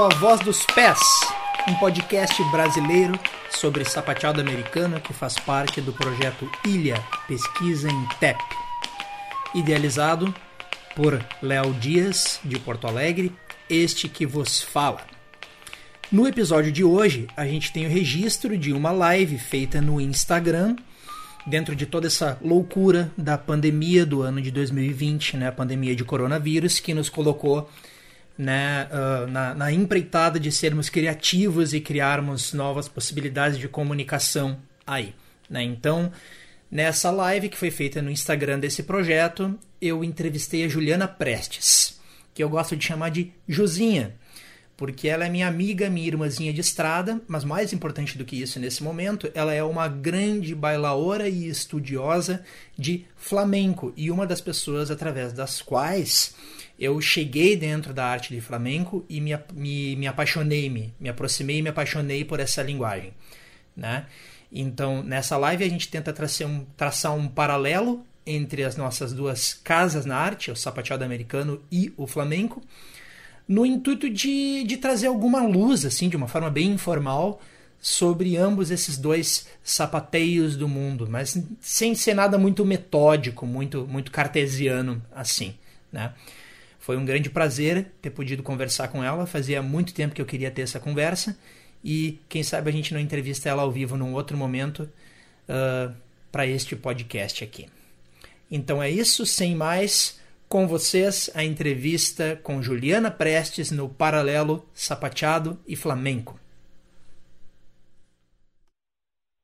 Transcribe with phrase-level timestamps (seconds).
[0.00, 0.98] À Voz dos Pés,
[1.68, 8.38] um podcast brasileiro sobre sapateado americano que faz parte do projeto Ilha Pesquisa em TEP,
[9.54, 10.34] idealizado
[10.96, 13.30] por Léo Dias, de Porto Alegre,
[13.68, 15.02] este que vos fala.
[16.10, 20.76] No episódio de hoje, a gente tem o registro de uma live feita no Instagram,
[21.46, 26.04] dentro de toda essa loucura da pandemia do ano de 2020, né, a pandemia de
[26.04, 27.68] coronavírus, que nos colocou
[28.40, 35.14] né, uh, na, na empreitada de sermos criativos e criarmos novas possibilidades de comunicação aí.
[35.48, 35.62] Né?
[35.62, 36.10] Então,
[36.70, 42.00] nessa live que foi feita no Instagram desse projeto, eu entrevistei a Juliana Prestes,
[42.32, 44.14] que eu gosto de chamar de Josinha,
[44.74, 48.58] porque ela é minha amiga, minha irmãzinha de estrada, mas mais importante do que isso
[48.58, 52.42] nesse momento, ela é uma grande bailaora e estudiosa
[52.78, 56.34] de flamenco e uma das pessoas através das quais
[56.80, 61.58] eu cheguei dentro da arte de flamenco e me, me, me apaixonei, me, me aproximei
[61.58, 63.12] e me apaixonei por essa linguagem.
[63.76, 64.06] Né?
[64.50, 69.52] Então, nessa live a gente tenta traçar um, traçar um paralelo entre as nossas duas
[69.52, 72.62] casas na arte, o sapateado americano e o flamenco,
[73.46, 77.42] no intuito de, de trazer alguma luz, assim, de uma forma bem informal,
[77.78, 84.12] sobre ambos esses dois sapateios do mundo, mas sem ser nada muito metódico, muito, muito
[84.12, 85.54] cartesiano assim,
[85.90, 86.12] né?
[86.90, 89.24] Foi um grande prazer ter podido conversar com ela.
[89.24, 91.38] Fazia muito tempo que eu queria ter essa conversa.
[91.84, 94.90] E quem sabe a gente não entrevista ela ao vivo num outro momento
[95.48, 95.94] uh,
[96.32, 97.68] para este podcast aqui.
[98.50, 100.20] Então é isso, sem mais.
[100.48, 106.40] Com vocês, a entrevista com Juliana Prestes no Paralelo Sapateado e Flamenco.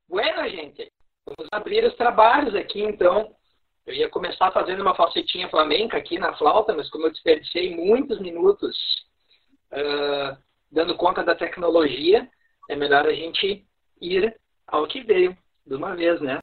[0.08, 0.90] Bueno, gente,
[1.24, 3.35] vamos abrir os trabalhos aqui então
[3.86, 8.18] eu ia começar fazendo uma falsetinha flamenca aqui na flauta, mas como eu desperdicei muitos
[8.20, 8.76] minutos
[9.72, 10.36] uh,
[10.70, 12.28] dando conta da tecnologia,
[12.68, 13.64] é melhor a gente
[14.00, 14.36] ir
[14.66, 16.42] ao que veio de uma vez, né?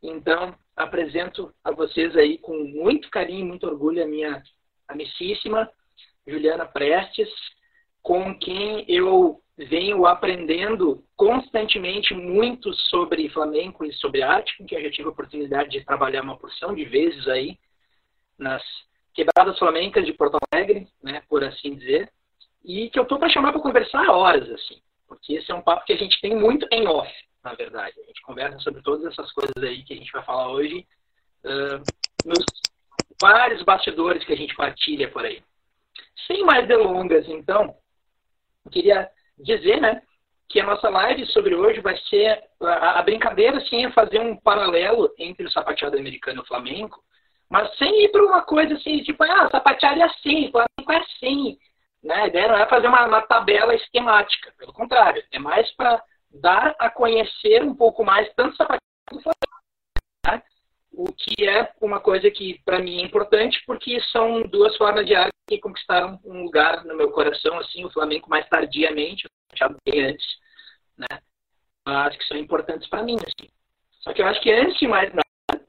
[0.00, 4.42] Então, apresento a vocês aí com muito carinho, muito orgulho a minha
[4.86, 5.68] amicíssima
[6.26, 7.28] Juliana Prestes,
[8.02, 14.90] com quem eu venho aprendendo constantemente muito sobre flamenco e sobre arte, quem eu já
[14.90, 17.58] tive a oportunidade de trabalhar uma porção de vezes aí
[18.38, 18.62] nas
[19.14, 22.10] quebradas flamencas de Porto Alegre, né, por assim dizer,
[22.64, 25.84] e que eu tô para chamar para conversar horas assim, porque esse é um papo
[25.84, 27.12] que a gente tem muito em off,
[27.44, 28.00] na verdade.
[28.00, 30.86] A gente conversa sobre todas essas coisas aí que a gente vai falar hoje
[31.44, 31.82] uh,
[32.24, 32.44] nos
[33.20, 35.42] vários bastidores que a gente partilha por aí.
[36.26, 37.76] Sem mais delongas, então,
[38.64, 39.10] eu queria
[39.42, 40.02] dizer, né,
[40.48, 44.36] que a nossa live sobre hoje vai ser a, a brincadeira, sim, é fazer um
[44.36, 47.02] paralelo entre o sapateado americano e o flamenco,
[47.50, 51.58] mas sem ir para uma coisa assim, tipo, ah, sapateado é assim, flamenco é assim.
[52.02, 52.14] Né?
[52.14, 56.74] A ideia não é fazer uma, uma tabela esquemática, pelo contrário, é mais para dar
[56.78, 59.62] a conhecer um pouco mais tanto sapateado quanto flamenco.
[60.22, 60.42] Tá?
[60.92, 65.14] O que é uma coisa que para mim é importante, porque são duas formas de
[65.14, 70.04] arte que conquistaram um lugar no meu coração, assim, o flamenco mais tardiamente, já bem
[70.04, 70.26] antes,
[70.96, 71.18] né?
[71.84, 73.48] Mas que são importantes para mim, assim.
[74.00, 75.64] Só que eu acho que antes de mais nada,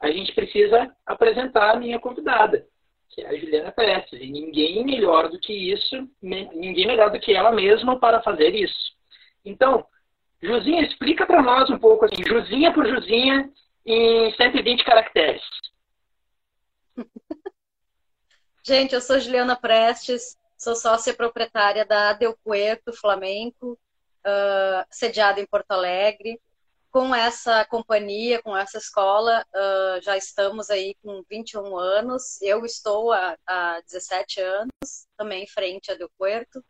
[0.00, 2.64] a gente precisa apresentar a minha convidada,
[3.10, 4.20] que é a Juliana Prestes.
[4.20, 8.92] E ninguém melhor do que isso, ninguém melhor do que ela mesma para fazer isso.
[9.44, 9.84] Então,
[10.40, 13.50] Josinha, explica para nós um pouco assim, Josinha por Josinha,
[13.88, 15.42] em 120 caracteres.
[18.62, 23.78] Gente, eu sou Juliana Prestes, sou sócia proprietária da Del Puerto Flamenco,
[24.26, 26.38] uh, sediada em Porto Alegre.
[26.90, 32.40] Com essa companhia, com essa escola, uh, já estamos aí com 21 anos.
[32.42, 36.62] Eu estou há, há 17 anos, também frente a Del Puerto.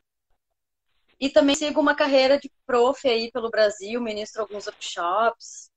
[1.20, 5.69] E também sigo uma carreira de prof aí pelo Brasil, ministro alguns workshops,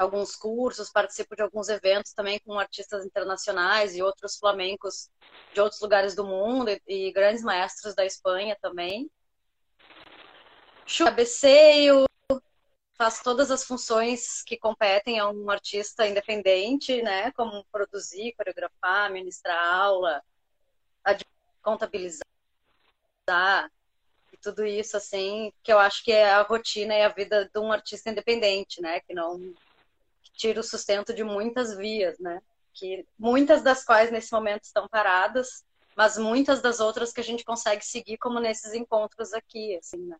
[0.00, 5.10] alguns cursos, participo de alguns eventos também com artistas internacionais e outros flamencos
[5.52, 9.10] de outros lugares do mundo e, grandes maestros da Espanha também.
[10.98, 12.06] Cabeceio,
[12.96, 19.62] faço todas as funções que competem a um artista independente, né, como produzir, coreografar, ministrar
[19.62, 20.22] aula,
[21.62, 22.24] contabilizar
[24.32, 27.60] e tudo isso assim, que eu acho que é a rotina e a vida de
[27.60, 29.54] um artista independente, né, que não
[30.40, 32.40] tira o sustento de muitas vias, né?
[32.72, 35.62] Que muitas das quais nesse momento estão paradas,
[35.94, 40.16] mas muitas das outras que a gente consegue seguir como nesses encontros aqui, assim, né?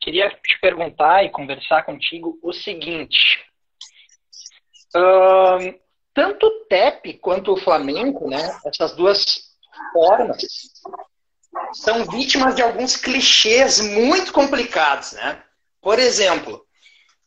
[0.00, 3.44] Queria te perguntar e conversar contigo o seguinte.
[6.14, 8.58] Tanto o TEP quanto o Flamengo, né?
[8.66, 9.52] Essas duas
[9.92, 10.42] formas,
[11.74, 15.42] são vítimas de alguns clichês muito complicados, né?
[15.80, 16.61] Por exemplo,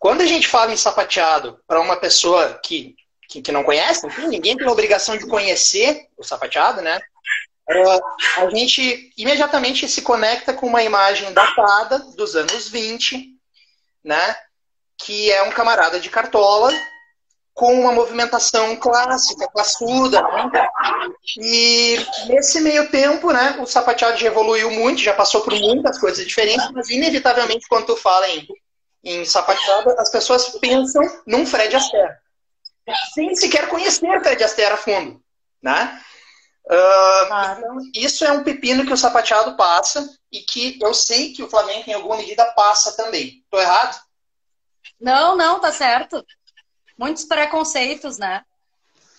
[0.06, 2.96] quando a gente fala em sapateado para uma pessoa que,
[3.28, 7.00] que, que, não conhece, enfim, ninguém tem a obrigação de conhecer o sapateado, né?
[7.68, 13.32] Uh, a gente imediatamente se conecta com uma imagem datada dos anos 20,
[14.04, 14.36] né?
[14.96, 16.72] Que é um camarada de cartola
[17.52, 20.70] com uma movimentação clássica, classuda, né?
[21.42, 21.98] E
[22.28, 26.70] nesse meio tempo, né, o sapateado já evoluiu muito, já passou por muitas coisas diferentes,
[26.74, 28.48] mas inevitavelmente quando tu fala em,
[29.06, 32.18] em sapateado, as pessoas pensam num Fred Astaire.
[33.14, 35.22] Sem sequer conhecer Fred Astaire a fundo,
[35.62, 36.02] né?
[36.66, 37.60] Uh, claro.
[37.60, 41.50] então, isso é um pepino que o sapateado passa e que eu sei que o
[41.50, 43.46] Flamengo, em alguma medida, passa também.
[43.52, 44.02] Tô errado?
[45.00, 46.26] Não, não, tá certo
[46.98, 48.44] muitos preconceitos, né?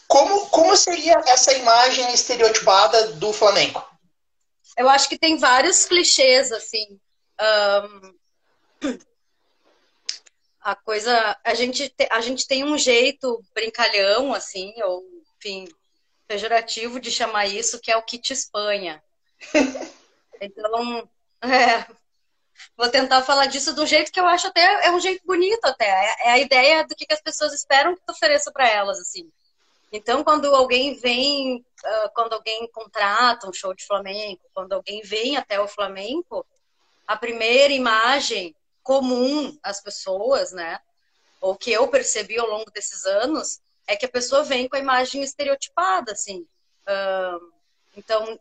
[0.09, 3.85] Como, como seria essa imagem estereotipada do Flamengo?
[4.77, 6.99] Eu acho que tem vários clichês, assim.
[7.41, 8.99] Um,
[10.67, 11.39] a coisa.
[11.45, 15.05] A gente, te, a gente tem um jeito brincalhão, assim, ou,
[15.39, 15.69] enfim,
[16.27, 19.01] pejorativo de chamar isso, que é o kit Espanha.
[20.41, 21.09] então,
[21.41, 21.87] é,
[22.77, 25.87] Vou tentar falar disso do jeito que eu acho até é um jeito bonito até.
[25.87, 29.31] É, é a ideia do que, as pessoas esperam que tu ofereça para elas assim.
[29.93, 35.37] Então, quando alguém vem, uh, quando alguém contrata um show de flamenco, quando alguém vem
[35.37, 36.45] até o flamenco,
[37.07, 38.55] a primeira imagem
[38.87, 40.79] comum às pessoas, né,
[41.41, 44.81] ou que eu percebi ao longo desses anos, é que a pessoa vem com a
[44.81, 46.47] imagem estereotipada, assim.
[47.97, 48.39] Então,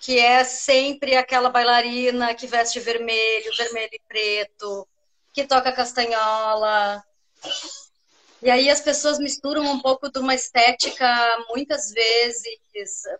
[0.00, 4.86] que é sempre aquela bailarina que veste vermelho, vermelho e preto,
[5.32, 7.02] que toca castanhola.
[8.42, 11.06] E aí as pessoas misturam um pouco de uma estética,
[11.50, 12.42] muitas vezes,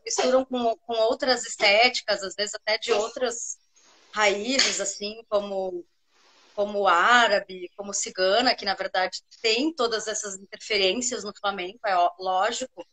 [0.04, 3.58] misturam com, com outras estéticas, às vezes até de outras
[4.10, 5.84] raízes, assim, como,
[6.58, 12.84] como árabe, como cigana, que na verdade tem todas essas interferências no flamenco, é lógico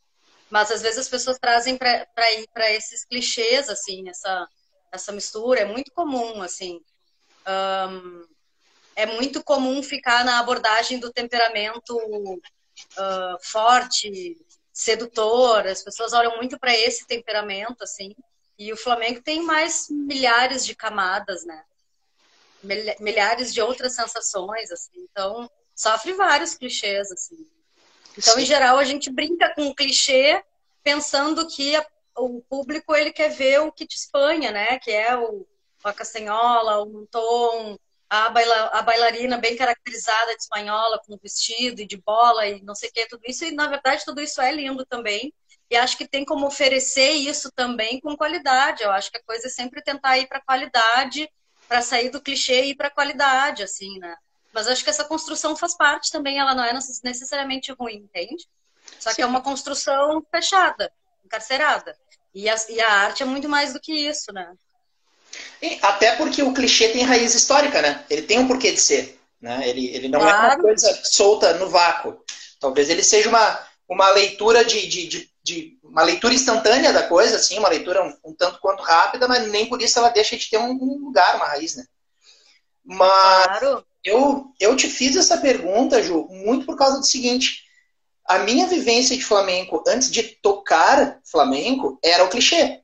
[0.50, 4.48] mas às vezes as pessoas trazem para esses clichês, assim, essa,
[4.92, 5.62] essa mistura.
[5.62, 6.80] É muito comum, assim.
[7.48, 8.26] Um,
[8.96, 14.38] é muito comum ficar na abordagem do temperamento uh, forte,
[14.72, 15.68] sedutor.
[15.68, 18.16] As pessoas olham muito para esse temperamento, assim.
[18.58, 21.64] E o Flamengo tem mais milhares de camadas, né?
[23.00, 25.06] Milhares de outras sensações, assim.
[25.12, 27.46] Então, sofre vários clichês, assim.
[28.18, 28.42] Então, Sim.
[28.42, 30.44] em geral, a gente brinca com o clichê
[30.84, 31.86] pensando que a,
[32.18, 34.80] o público ele quer ver o kit Espanha, né?
[34.80, 35.46] Que é o,
[35.84, 37.78] a castanhola, o tom,
[38.10, 42.76] a, baila, a bailarina bem caracterizada de espanhola, com vestido e de bola e não
[42.76, 43.44] sei o que, tudo isso.
[43.46, 45.34] E, na verdade, tudo isso é lindo também.
[45.70, 48.84] E acho que tem como oferecer isso também com qualidade.
[48.84, 51.30] Eu acho que a coisa é sempre tentar ir para qualidade,
[51.68, 54.16] para sair do clichê e ir para qualidade, assim, né?
[54.54, 58.48] Mas acho que essa construção faz parte também, ela não é necessariamente ruim, entende?
[59.00, 59.16] Só Sim.
[59.18, 60.92] que é uma construção fechada,
[61.26, 61.98] encarcerada.
[62.34, 64.54] E a, e a arte é muito mais do que isso, né?
[65.62, 68.06] E até porque o clichê tem raiz histórica, né?
[68.10, 69.19] Ele tem um porquê de ser.
[69.42, 69.68] Né?
[69.68, 70.38] Ele, ele não claro.
[70.38, 72.24] é uma coisa solta no vácuo.
[72.60, 77.35] Talvez ele seja uma, uma leitura de, de, de, de uma leitura instantânea da coisa,
[77.35, 80.49] assim, uma leitura um, um, tanto quanto rápida, mas nem por isso ela deixa de
[80.49, 81.85] ter um, um lugar, uma raiz, né?
[82.83, 87.64] Mas claro eu, eu te fiz essa pergunta, Ju, muito por causa do seguinte.
[88.23, 92.81] A minha vivência de flamenco antes de tocar flamenco era o clichê.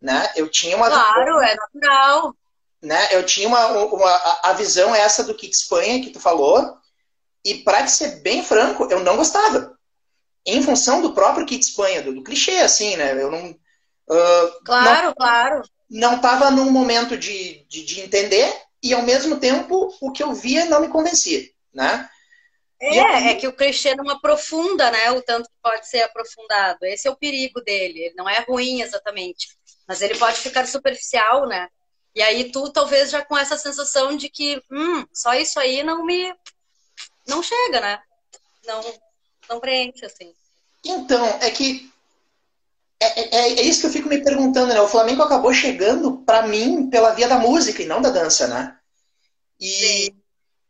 [0.00, 0.32] Né?
[0.34, 0.88] Eu tinha uma.
[0.88, 2.34] Claro, é natural.
[2.82, 3.08] Né?
[3.12, 6.78] Eu tinha uma, uma, a visão essa do Kit Espanha que tu falou.
[7.44, 9.73] E para ser bem franco, eu não gostava.
[10.46, 13.12] Em função do próprio Kit Espanha, do, do clichê, assim, né?
[13.20, 13.50] Eu não.
[13.50, 15.62] Uh, claro, não, claro.
[15.90, 20.34] Não estava num momento de, de, de entender e ao mesmo tempo o que eu
[20.34, 22.08] via não me convencia, né?
[22.80, 23.28] É, aí...
[23.28, 25.10] é que o clichê não aprofunda, né?
[25.12, 26.84] O tanto que pode ser aprofundado.
[26.84, 28.00] Esse é o perigo dele.
[28.00, 29.48] Ele não é ruim exatamente,
[29.88, 31.68] mas ele pode ficar superficial, né?
[32.14, 36.04] E aí tu talvez já com essa sensação de que, hum, só isso aí não
[36.04, 36.32] me,
[37.26, 38.00] não chega, né?
[38.66, 38.80] Não,
[39.48, 40.32] não preenche assim.
[40.84, 41.90] Então é que
[43.00, 44.80] é, é, é, isso que eu fico me perguntando, né?
[44.80, 48.76] O Flamengo acabou chegando para mim pela via da música e não da dança, né?
[49.60, 50.14] E,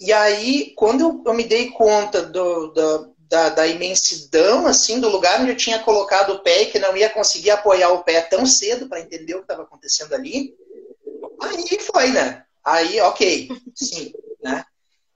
[0.00, 5.08] e aí, quando eu, eu me dei conta do, do, da, da, imensidão, assim, do
[5.08, 8.20] lugar onde eu tinha colocado o pé e que não ia conseguir apoiar o pé
[8.20, 10.56] tão cedo para entender o que estava acontecendo ali,
[11.40, 12.44] aí foi, né?
[12.64, 14.12] Aí, ok, sim,
[14.42, 14.64] né?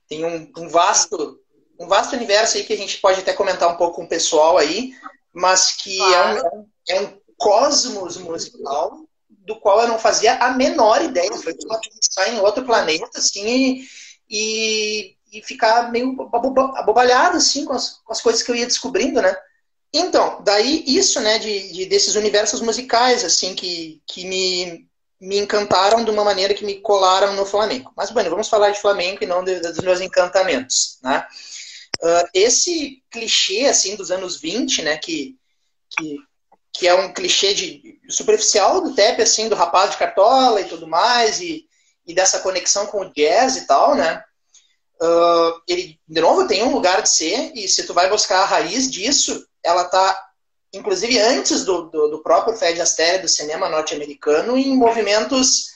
[0.09, 1.41] Tem um, um vasto
[1.79, 4.59] um vasto universo aí que a gente pode até comentar um pouco com o pessoal
[4.59, 4.93] aí,
[5.33, 11.03] mas que é, um, é um cosmos musical do qual eu não fazia a menor
[11.03, 11.31] ideia.
[11.33, 13.87] Foi uma pensar em outro planeta, assim,
[14.29, 16.17] e, e ficar meio
[16.77, 19.35] abobalhado, assim, com as, com as coisas que eu ia descobrindo, né?
[19.93, 24.87] Então, daí isso, né, de, de, desses universos musicais, assim, que, que me,
[25.19, 27.93] me encantaram de uma maneira que me colaram no flamenco.
[27.97, 31.27] Mas, bueno, vamos falar de flamenco e não de, de, dos meus encantamentos, né?
[32.01, 35.37] Uh, esse clichê, assim, dos anos 20, né, que,
[35.91, 36.17] que,
[36.73, 40.87] que é um clichê de, superficial do Tepe, assim, do rapaz de cartola e tudo
[40.87, 41.67] mais, e,
[42.07, 44.23] e dessa conexão com o jazz e tal, né?
[45.01, 48.47] Uh, ele, de novo, tem um lugar de ser, e se tu vai buscar a
[48.47, 50.29] raiz disso, ela está,
[50.73, 55.69] inclusive antes do, do, do próprio Fred Astaire, do cinema norte-americano, em movimentos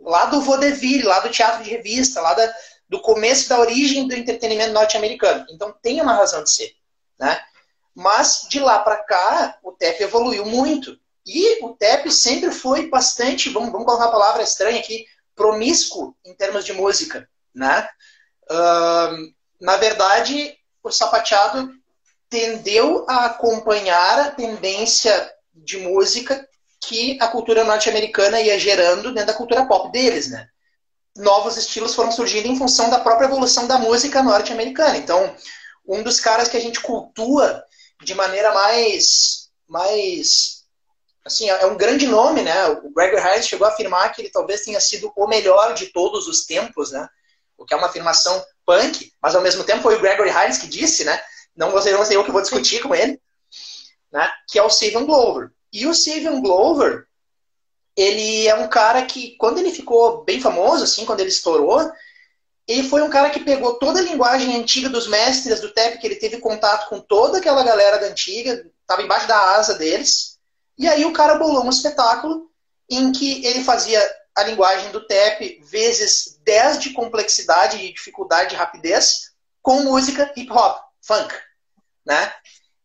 [0.00, 2.54] lá do vaudeville, lá do teatro de revista, lá da,
[2.88, 5.46] do começo da origem do entretenimento norte-americano.
[5.50, 6.72] Então tem uma razão de ser,
[7.18, 7.38] né?
[7.94, 10.98] Mas de lá para cá, o TEP evoluiu muito.
[11.26, 15.04] E o TEP sempre foi bastante, vamos, vamos colocar uma palavra estranha aqui,
[15.34, 17.88] promíscuo em termos de música, né?
[18.50, 21.70] Uh, na verdade, o sapateado
[22.30, 26.48] tendeu a acompanhar a tendência de música
[26.80, 30.48] que a cultura norte-americana ia gerando dentro da cultura pop deles, né?
[31.18, 34.96] Novos estilos foram surgindo em função da própria evolução da música norte-americana.
[34.96, 35.34] Então,
[35.86, 37.62] um dos caras que a gente cultua
[38.02, 40.64] de maneira mais, mais,
[41.24, 42.68] assim, é um grande nome, né?
[42.68, 46.26] O Gregory Hines chegou a afirmar que ele talvez tenha sido o melhor de todos
[46.26, 47.08] os tempos, né?
[47.56, 50.68] O que é uma afirmação punk, mas ao mesmo tempo foi o Gregory Hines que
[50.68, 51.20] disse, né?
[51.58, 53.20] não você não sei eu que vou discutir com ele,
[54.12, 54.30] né?
[54.48, 55.50] Que é o Steven Glover.
[55.72, 57.07] E o Steven Glover,
[57.98, 61.90] ele é um cara que, quando ele ficou bem famoso, assim, quando ele estourou,
[62.66, 66.06] ele foi um cara que pegou toda a linguagem antiga dos mestres do tap, que
[66.06, 70.38] ele teve contato com toda aquela galera da antiga, estava embaixo da asa deles,
[70.78, 72.48] e aí o cara bolou um espetáculo
[72.88, 74.00] em que ele fazia
[74.36, 80.52] a linguagem do tap vezes 10 de complexidade e dificuldade e rapidez com música hip
[80.52, 81.34] hop, funk
[82.06, 82.32] né?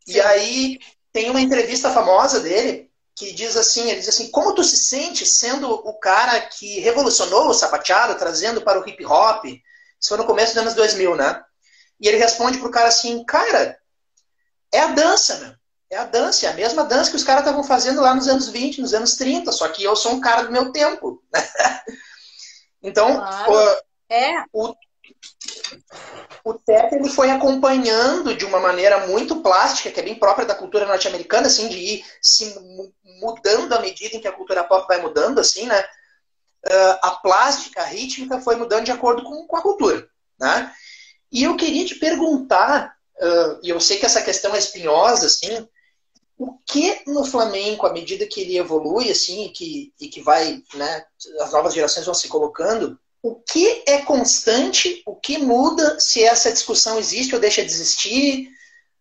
[0.06, 0.14] Sim.
[0.14, 0.80] E aí
[1.12, 5.26] tem uma entrevista famosa dele que diz assim, ele diz assim, como tu se sente
[5.26, 9.46] sendo o cara que revolucionou o sapateado, trazendo para o hip hop?
[9.46, 11.44] Isso foi no começo dos anos 2000, né?
[12.00, 13.78] E ele responde pro cara assim, cara,
[14.72, 15.54] é a dança, meu.
[15.90, 18.50] É a dança, é a mesma dança que os caras estavam fazendo lá nos anos
[18.50, 21.24] 20, nos anos 30, só que eu sou um cara do meu tempo.
[22.82, 23.52] então, claro.
[23.52, 24.44] o, é.
[24.52, 24.74] o,
[26.44, 30.56] o Tep ele foi acompanhando de uma maneira muito plástica, que é bem própria da
[30.56, 32.54] cultura norte-americana, assim, de ir se
[33.22, 35.82] mudando à medida em que a cultura pop vai mudando, assim, né?
[36.66, 40.08] Uh, a plástica, a rítmica foi mudando de acordo com, com a cultura,
[40.40, 40.72] né?
[41.32, 45.68] E eu queria te perguntar, uh, e eu sei que essa questão é espinhosa, assim,
[46.38, 50.62] o que no flamenco, à medida que ele evolui, assim, e que, e que vai,
[50.74, 51.06] né,
[51.42, 56.52] as novas gerações vão se colocando, o que é constante, o que muda, se essa
[56.52, 58.50] discussão existe ou deixa de existir?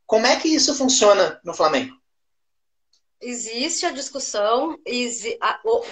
[0.06, 1.92] Como é que isso funciona no Flamengo?
[3.20, 4.78] Existe a discussão,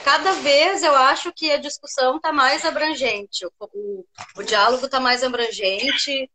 [0.04, 4.04] cada vez eu acho que a discussão está mais abrangente, o,
[4.36, 6.30] o, diálogo está mais abrangente,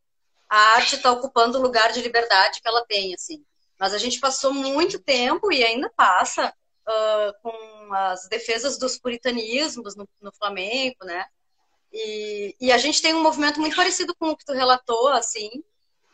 [0.49, 3.41] a arte está ocupando o lugar de liberdade que ela tem, assim.
[3.79, 6.53] Mas a gente passou muito tempo e ainda passa
[6.87, 11.25] uh, com as defesas dos puritanismos no, no Flamengo, né?
[11.97, 15.49] E, e, a gente tem um movimento muito parecido com o que tu relatou, assim,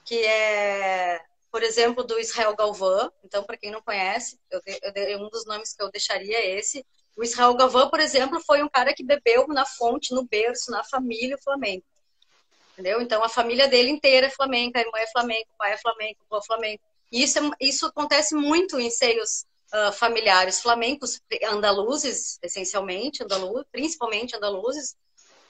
[0.05, 1.19] que é,
[1.51, 3.11] por exemplo, do Israel Galvão.
[3.23, 4.61] Então, para quem não conhece, eu,
[4.93, 6.85] eu, um dos nomes que eu deixaria é esse.
[7.17, 10.83] O Israel Galvão, por exemplo, foi um cara que bebeu na fonte, no berço, na
[10.83, 11.83] família flamengo.
[12.73, 13.01] Entendeu?
[13.01, 16.21] Então, a família dele inteira é flamenca, a irmã é flamenca, o pai é flamenco,
[16.29, 16.83] o avô é flamenco.
[17.11, 24.35] E isso, é, isso acontece muito em seios uh, familiares flamencos, andaluzes, essencialmente, andaluz, principalmente
[24.35, 24.95] andaluzes,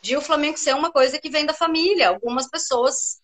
[0.01, 2.10] de o Flamengo ser uma coisa que vem da família.
[2.10, 3.22] Algumas pessoas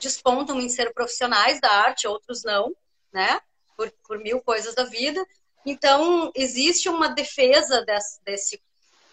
[0.00, 2.74] despontam em ser profissionais da arte, outros não,
[3.12, 3.40] né?
[3.76, 5.24] Por, por mil coisas da vida.
[5.66, 8.62] Então, existe uma defesa desse, desse,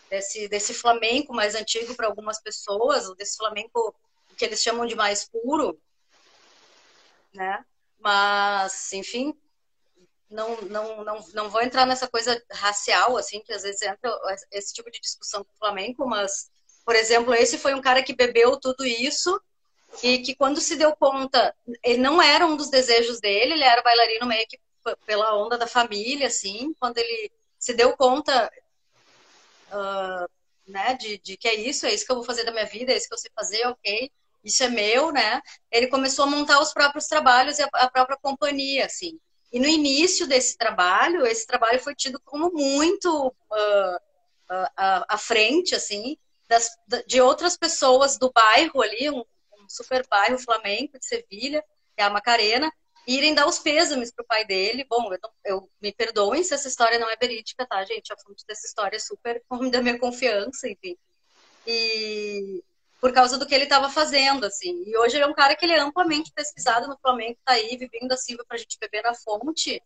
[0.09, 3.95] desse, desse flamenco mais antigo para algumas pessoas, desse flamenco
[4.37, 5.79] que eles chamam de mais puro,
[7.33, 7.63] né?
[7.99, 9.33] Mas, enfim,
[10.29, 14.11] não, não, não, não vou entrar nessa coisa racial, assim, que às vezes entra
[14.51, 16.50] esse tipo de discussão com o flamenco, mas
[16.85, 19.39] por exemplo, esse foi um cara que bebeu tudo isso
[20.03, 23.81] e que quando se deu conta, ele não era um dos desejos dele, ele era
[23.81, 24.59] bailarino meio que
[25.05, 28.51] pela onda da família, assim, quando ele se deu conta
[29.71, 30.29] uh,
[30.67, 32.91] né, de, de, que é isso, é isso que eu vou fazer da minha vida,
[32.91, 34.11] é isso que eu sei fazer, ok,
[34.43, 35.41] isso é meu, né?
[35.69, 39.19] Ele começou a montar os próprios trabalhos e a, a própria companhia, assim.
[39.51, 43.99] E no início desse trabalho, esse trabalho foi tido como muito uh,
[44.77, 46.17] à, frente, assim,
[46.51, 46.69] das,
[47.07, 51.63] de outras pessoas do bairro ali, um, um super bairro flamenco de Sevilha,
[51.95, 52.69] que é a Macarena,
[53.07, 54.85] irem dar os pêsames pro pai dele.
[54.89, 58.11] Bom, eu, eu, me perdoem se essa história não é verídica, tá, gente?
[58.11, 59.41] A fonte dessa história é super
[59.71, 60.97] da minha confiança, enfim.
[61.65, 62.61] E
[62.99, 64.83] por causa do que ele estava fazendo, assim.
[64.85, 67.77] E hoje ele é um cara que ele é amplamente pesquisado no Flamengo, tá aí
[67.77, 69.81] vivendo a Silva pra gente beber na fonte.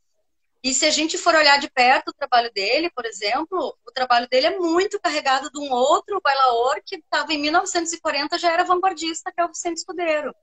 [0.65, 4.27] E se a gente for olhar de perto o trabalho dele, por exemplo, o trabalho
[4.27, 9.31] dele é muito carregado de um outro bailaor que estava em 1940 já era vanguardista,
[9.31, 10.35] que é o Vicente Escudeiro.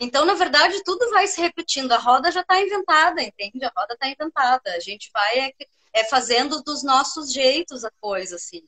[0.00, 1.92] Então, na verdade, tudo vai se repetindo.
[1.92, 3.62] A roda já está inventada, entende?
[3.66, 4.72] A roda está inventada.
[4.72, 5.52] A gente vai é,
[5.92, 8.62] é, fazendo dos nossos jeitos a coisa, assim.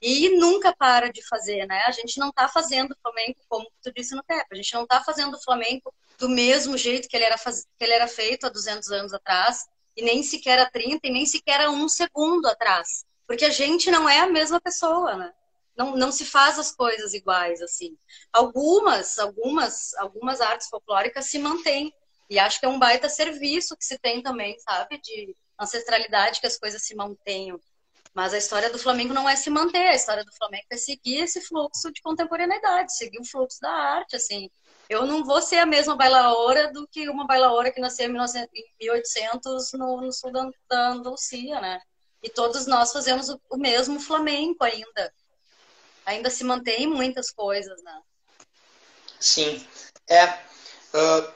[0.00, 1.82] E nunca para de fazer, né?
[1.86, 4.84] A gente não está fazendo o Flamengo, como tu disse no TEP, a gente não
[4.84, 7.66] está fazendo o Flamengo do mesmo jeito que ele, era faz...
[7.76, 11.26] que ele era feito há 200 anos atrás e nem sequer a 30 e nem
[11.26, 13.04] sequer a um segundo atrás.
[13.26, 15.32] Porque a gente não é a mesma pessoa, né?
[15.76, 17.96] Não, não se faz as coisas iguais, assim.
[18.32, 21.92] Algumas, algumas, algumas artes folclóricas se mantêm.
[22.30, 24.98] E acho que é um baita serviço que se tem também, sabe?
[24.98, 27.58] De ancestralidade, que as coisas se mantenham.
[28.14, 31.24] Mas a história do Flamengo não é se manter, a história do Flamengo é seguir
[31.24, 34.48] esse fluxo de contemporaneidade, seguir o fluxo da arte, assim.
[34.88, 39.72] Eu não vou ser a mesma bailaora do que uma bailaora que nasceu em 1800
[39.72, 41.80] no, no sul da, da Andaluzia, né?
[42.22, 45.12] E todos nós fazemos o, o mesmo flamenco ainda.
[46.06, 48.00] Ainda se mantém muitas coisas, né?
[49.18, 49.66] Sim.
[50.08, 50.26] É.
[50.26, 51.32] Uh,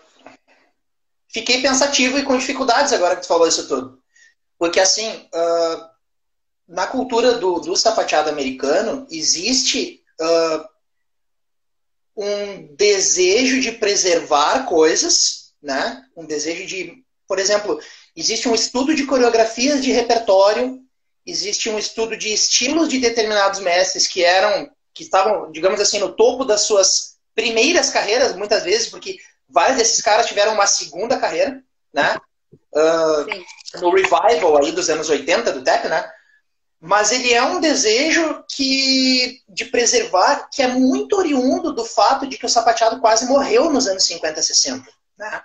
[1.29, 4.03] fiquei pensativo e com dificuldades agora que tu falou isso tudo.
[4.59, 5.89] Porque, assim, uh,
[6.67, 10.69] na cultura do, do sapateado americano, existe uh,
[12.19, 16.05] um desejo de preservar coisas, né?
[16.17, 17.81] Um desejo de, por exemplo,
[18.17, 20.81] existe um estudo de coreografias de repertório,
[21.25, 26.13] existe um estudo de estilos de determinados mestres que eram, que estavam, digamos assim, no
[26.13, 29.17] topo das suas primeiras carreiras, muitas vezes, porque
[29.49, 31.63] vários desses caras tiveram uma segunda carreira,
[31.95, 32.17] né?
[32.75, 36.11] Uh, no revival aí dos anos 80 do tap, né?
[36.81, 42.39] Mas ele é um desejo que de preservar que é muito oriundo do fato de
[42.39, 44.89] que o sapateado quase morreu nos anos 50 60
[45.19, 45.43] né?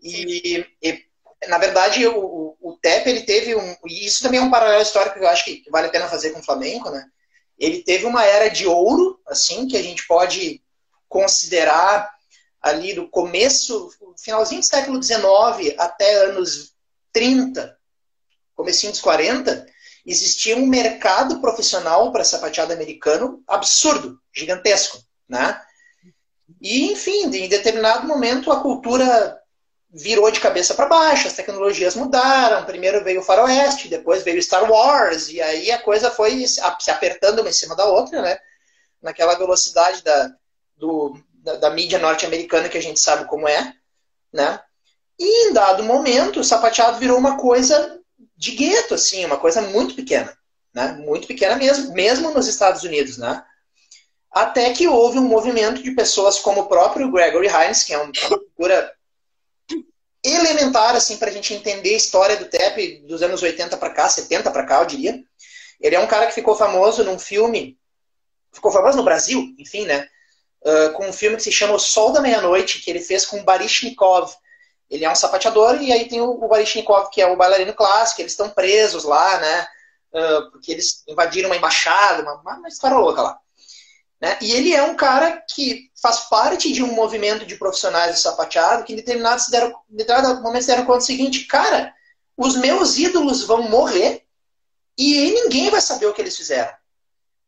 [0.00, 1.04] e, e
[1.48, 5.18] na verdade o, o TEP ele teve um e isso também é um paralelo histórico
[5.18, 7.06] que eu acho que vale a pena fazer com o Flamengo né
[7.58, 10.62] ele teve uma era de ouro assim que a gente pode
[11.08, 12.08] considerar
[12.60, 13.90] ali do começo
[14.22, 16.72] finalzinho do século XIX até anos
[17.12, 17.76] 30
[18.54, 19.66] comecinho dos 40
[20.04, 25.60] existia um mercado profissional para sapateado americano absurdo, gigantesco, né?
[26.60, 29.38] E, enfim, em determinado momento a cultura
[29.92, 32.64] virou de cabeça para baixo, as tecnologias mudaram.
[32.64, 36.60] Primeiro veio o Faroeste, depois veio Star Wars, e aí a coisa foi se
[36.90, 38.38] apertando uma em cima da outra, né?
[39.02, 40.32] Naquela velocidade da,
[40.76, 43.74] do, da, da mídia norte-americana que a gente sabe como é,
[44.32, 44.60] né?
[45.18, 48.00] E em dado momento, o sapateado virou uma coisa
[48.42, 50.36] de gueto, assim, uma coisa muito pequena,
[50.74, 50.94] né?
[50.94, 53.40] Muito pequena mesmo, mesmo nos Estados Unidos, né?
[54.32, 58.12] Até que houve um movimento de pessoas como o próprio Gregory Hines, que é uma
[58.12, 58.92] figura
[60.24, 64.08] elementar, assim, para a gente entender a história do TEP dos anos 80 para cá,
[64.08, 65.22] 70 para cá, eu diria.
[65.80, 67.78] Ele é um cara que ficou famoso num filme,
[68.52, 70.08] ficou famoso no Brasil, enfim, né?
[70.62, 73.44] Uh, com um filme que se chama O Sol da Meia-Noite, que ele fez com
[73.44, 74.34] Baryshnikov,
[74.92, 78.20] ele é um sapateador e aí tem o, o Baryshnikov, que é o bailarino clássico,
[78.20, 79.66] eles estão presos lá, né?
[80.12, 83.38] Uh, porque eles invadiram uma embaixada, uma, uma história louca lá.
[84.20, 84.36] Né?
[84.42, 88.84] E ele é um cara que faz parte de um movimento de profissionais de sapateado
[88.84, 91.94] que em determinados, deram, em determinados momentos deram conta do seguinte, cara,
[92.36, 94.26] os meus ídolos vão morrer
[94.98, 96.72] e ninguém vai saber o que eles fizeram.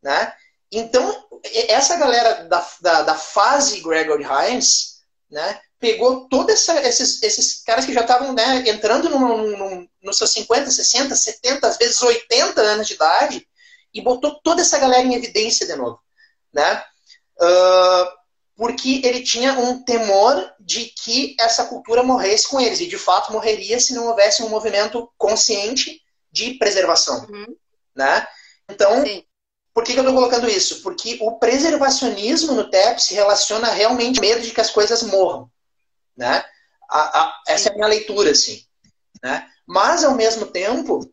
[0.02, 0.32] Né?
[0.72, 1.28] Então,
[1.68, 7.92] essa galera da, da, da fase Gregory Hines, né, pegou todos esses, esses caras que
[7.92, 12.94] já estavam né, entrando no nos seus 50, 60, 70, às vezes 80 anos de
[12.94, 13.46] idade
[13.92, 15.98] e botou toda essa galera em evidência de novo.
[16.52, 16.82] Né?
[17.40, 18.24] Uh,
[18.56, 23.32] porque ele tinha um temor de que essa cultura morresse com eles, e de fato
[23.32, 27.26] morreria se não houvesse um movimento consciente de preservação.
[27.28, 27.56] Uhum.
[27.94, 28.26] Né?
[28.68, 29.24] Então, Sim.
[29.72, 30.82] por que, que eu estou colocando isso?
[30.82, 35.50] Porque o preservacionismo no TEP se relaciona realmente ao medo de que as coisas morram.
[36.16, 36.44] Né?
[36.88, 38.64] A, a, essa é a minha leitura, assim.
[39.22, 39.48] Né?
[39.66, 41.10] Mas, ao mesmo tempo,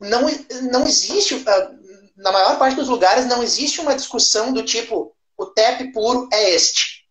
[0.00, 0.22] não,
[0.70, 1.70] não existe, ah,
[2.16, 6.50] na maior parte dos lugares, não existe uma discussão do tipo, o TEP puro é
[6.50, 7.06] este.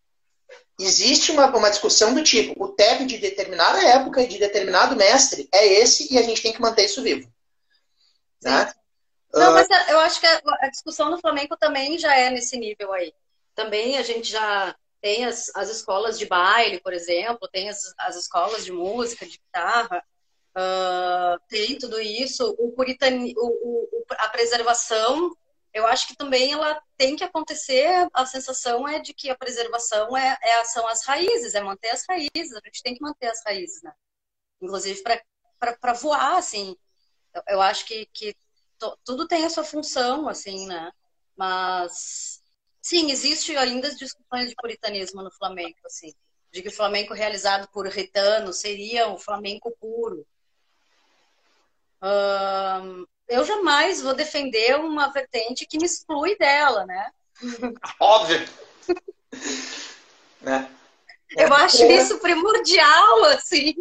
[0.80, 5.50] Existe uma, uma discussão do tipo, o TEP de determinada época e de determinado mestre
[5.52, 7.32] é esse e a gente tem que manter isso vivo.
[8.44, 8.72] Né?
[9.34, 9.54] Não, uh...
[9.54, 13.14] mas eu acho que a discussão do Flamengo também já é nesse nível aí.
[13.56, 18.16] Também a gente já tem as, as escolas de baile, por exemplo, tem as, as
[18.16, 20.04] escolas de música, de guitarra,
[20.58, 22.56] uh, tem tudo isso.
[22.58, 25.36] O puritani, o, o, a preservação,
[25.74, 28.08] eu acho que também ela tem que acontecer.
[28.14, 32.04] A sensação é de que a preservação é, é são as raízes, é manter as
[32.08, 32.54] raízes.
[32.54, 33.94] A gente tem que manter as raízes, né?
[34.62, 35.04] Inclusive
[35.60, 36.76] para voar, assim.
[37.34, 38.36] Eu, eu acho que, que
[39.06, 40.92] tudo tem a sua função, assim, né?
[41.36, 42.37] Mas
[42.88, 46.14] Sim, existe ainda as discussões de puritanismo no flamenco, assim,
[46.54, 50.26] de que o flamenco realizado por Retano seria o flamenco puro.
[53.28, 57.12] eu jamais vou defender uma vertente que me exclui dela, né?
[58.00, 58.48] Óbvio.
[60.40, 60.72] né?
[61.32, 61.94] Eu acho é.
[61.94, 63.76] isso primordial, assim.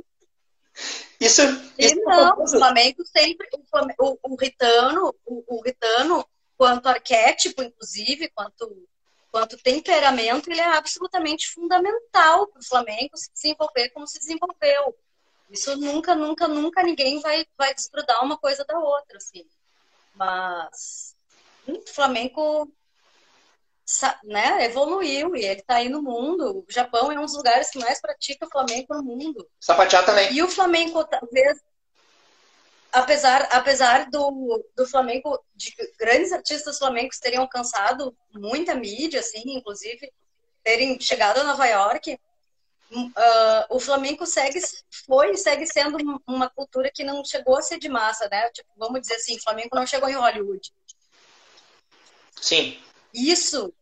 [1.21, 1.43] Isso,
[1.79, 6.89] isso e não, o Flamengo sempre, o, Flamengo, o, o Ritano, o, o Ritano, quanto
[6.89, 8.89] arquétipo, inclusive, quanto
[9.37, 14.97] quanto temperamento, ele é absolutamente fundamental para o Flamengo se desenvolver como se desenvolveu.
[15.51, 19.47] Isso nunca, nunca, nunca ninguém vai, vai desgrudar uma coisa da outra, assim.
[20.15, 21.15] Mas
[21.69, 22.73] hum, o Flamengo
[24.25, 26.65] né, evoluiu e ele está aí no mundo.
[26.67, 29.47] O Japão é um dos lugares que mais pratica Flamengo no mundo.
[29.61, 30.33] Sapatear também.
[30.33, 31.61] E o Flamengo, talvez,
[32.97, 40.11] apesar, apesar do, do Flamengo, de grandes artistas flamencos terem alcançado muita mídia, assim, inclusive
[40.65, 42.19] terem chegado a Nova York,
[42.91, 44.61] uh, o Flamengo segue,
[45.05, 48.49] foi e segue sendo uma cultura que não chegou a ser de massa, né?
[48.51, 50.73] Tipo, vamos dizer assim, o Flamengo não chegou em Hollywood.
[52.41, 52.81] Sim.
[53.13, 53.73] Isso,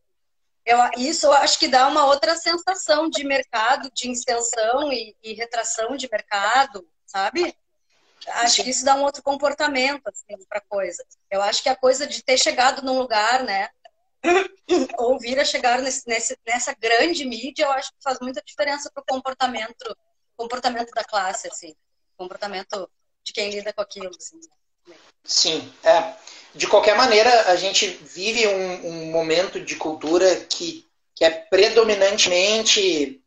[0.66, 5.34] eu, isso eu acho que dá uma outra sensação de mercado, de extensão e, e
[5.34, 7.56] retração de mercado, sabe?
[8.26, 11.04] Acho que isso dá um outro comportamento assim, para coisa.
[11.30, 13.68] Eu acho que a coisa de ter chegado num lugar, né,
[14.98, 18.90] ou vir a chegar nesse, nesse, nessa grande mídia, eu acho que faz muita diferença
[18.92, 19.96] para o comportamento,
[20.36, 21.74] comportamento da classe, assim,
[22.16, 22.88] comportamento
[23.22, 24.40] de quem lida com aquilo, assim.
[25.24, 26.14] Sim, é.
[26.54, 33.20] De qualquer maneira, a gente vive um, um momento de cultura que, que é predominantemente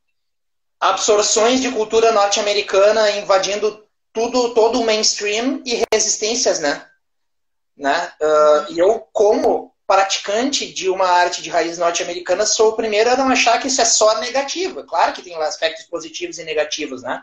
[0.79, 3.86] absorções de cultura norte-americana invadindo
[4.17, 6.83] tudo, todo o mainstream e resistências, né?
[7.77, 8.11] né?
[8.19, 13.15] Uh, e eu, como praticante de uma arte de raiz norte-americana, sou o primeiro a
[13.15, 14.83] não achar que isso é só negativo.
[14.83, 17.21] Claro que tem aspectos positivos e negativos, né?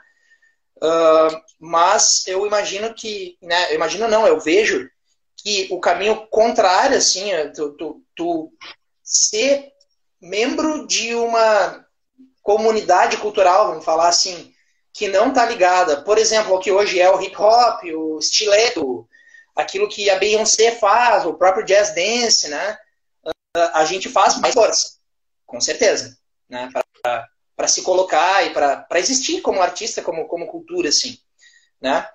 [0.76, 3.72] Uh, mas eu imagino que, né?
[3.72, 4.88] Eu imagino não, eu vejo
[5.36, 8.52] que o caminho contrário, assim, é tu, tu, tu
[9.02, 9.72] ser
[10.20, 11.84] membro de uma
[12.40, 14.53] comunidade cultural, vamos falar assim,
[14.94, 19.06] que não está ligada, por exemplo, ao que hoje é o hip hop, o estileto,
[19.54, 22.78] aquilo que a Beyoncé faz, o próprio jazz dance, né?
[23.74, 24.98] A gente faz mais força,
[25.44, 26.16] com certeza,
[26.48, 26.70] né?
[27.56, 31.18] Para se colocar e para existir como artista, como, como cultura, assim,
[31.80, 32.08] né?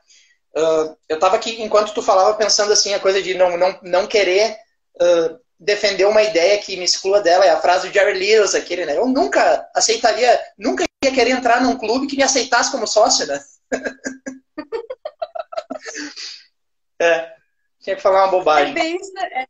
[0.56, 4.08] Uh, eu estava aqui, enquanto tu falava, pensando assim, a coisa de não, não, não
[4.08, 4.58] querer
[4.96, 8.86] uh, defender uma ideia que me exclua dela, é a frase do Jerry Lewis, aquele,
[8.86, 8.96] né?
[8.96, 13.44] Eu nunca aceitaria, nunca ia querer entrar num clube que me aceitasse como sócio, né?
[17.02, 17.34] é,
[17.82, 18.72] tinha que falar uma bobagem.
[18.72, 19.46] É bem isso, é,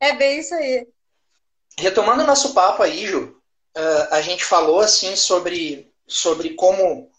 [0.00, 0.86] é bem isso aí.
[1.76, 3.40] Retomando o nosso papo aí, Ju,
[3.76, 7.10] uh, a gente falou assim sobre, sobre como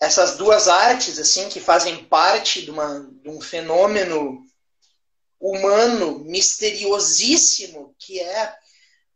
[0.00, 4.44] essas duas artes assim que fazem parte de, uma, de um fenômeno
[5.44, 8.54] humano misteriosíssimo que é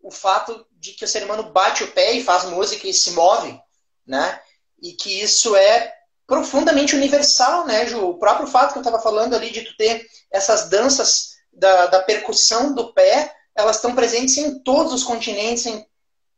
[0.03, 3.13] o fato de que o ser humano bate o pé e faz música e se
[3.13, 3.59] move,
[4.07, 4.41] né?
[4.81, 5.95] E que isso é
[6.27, 8.05] profundamente universal, né, Ju?
[8.07, 12.03] O próprio fato que eu estava falando ali de tu ter essas danças da, da
[12.03, 15.85] percussão do pé, elas estão presentes em todos os continentes, em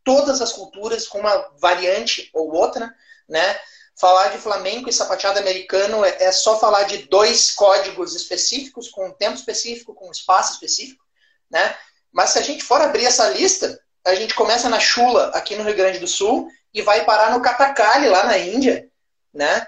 [0.05, 2.95] todas as culturas, com uma variante ou outra,
[3.29, 3.59] né?
[3.99, 9.09] Falar de flamenco e sapateado americano é, é só falar de dois códigos específicos, com
[9.09, 11.05] um tempo específico, com um espaço específico,
[11.51, 11.77] né?
[12.13, 15.65] Mas se a gente for abrir essa lista, a gente começa na Chula, aqui no
[15.65, 18.89] Rio Grande do Sul, e vai parar no Katakali, lá na Índia,
[19.33, 19.67] né?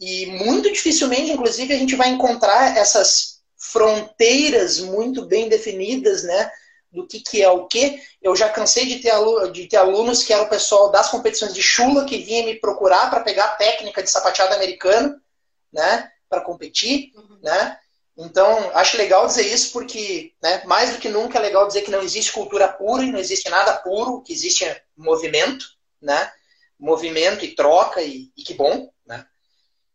[0.00, 6.50] E muito dificilmente, inclusive, a gente vai encontrar essas fronteiras muito bem definidas, né?
[6.90, 8.02] Do que, que é o que.
[8.22, 11.52] Eu já cansei de ter, alunos, de ter alunos que eram o pessoal das competições
[11.52, 15.20] de chula que vinha me procurar para pegar a técnica de sapateado americano,
[15.72, 16.10] né?
[16.28, 17.38] Para competir, uhum.
[17.42, 17.78] né?
[18.16, 21.90] Então, acho legal dizer isso porque, né, mais do que nunca, é legal dizer que
[21.90, 24.64] não existe cultura pura e não existe nada puro, que existe
[24.96, 25.64] movimento,
[26.02, 26.32] né?
[26.76, 29.24] Movimento e troca, e, e que bom, né?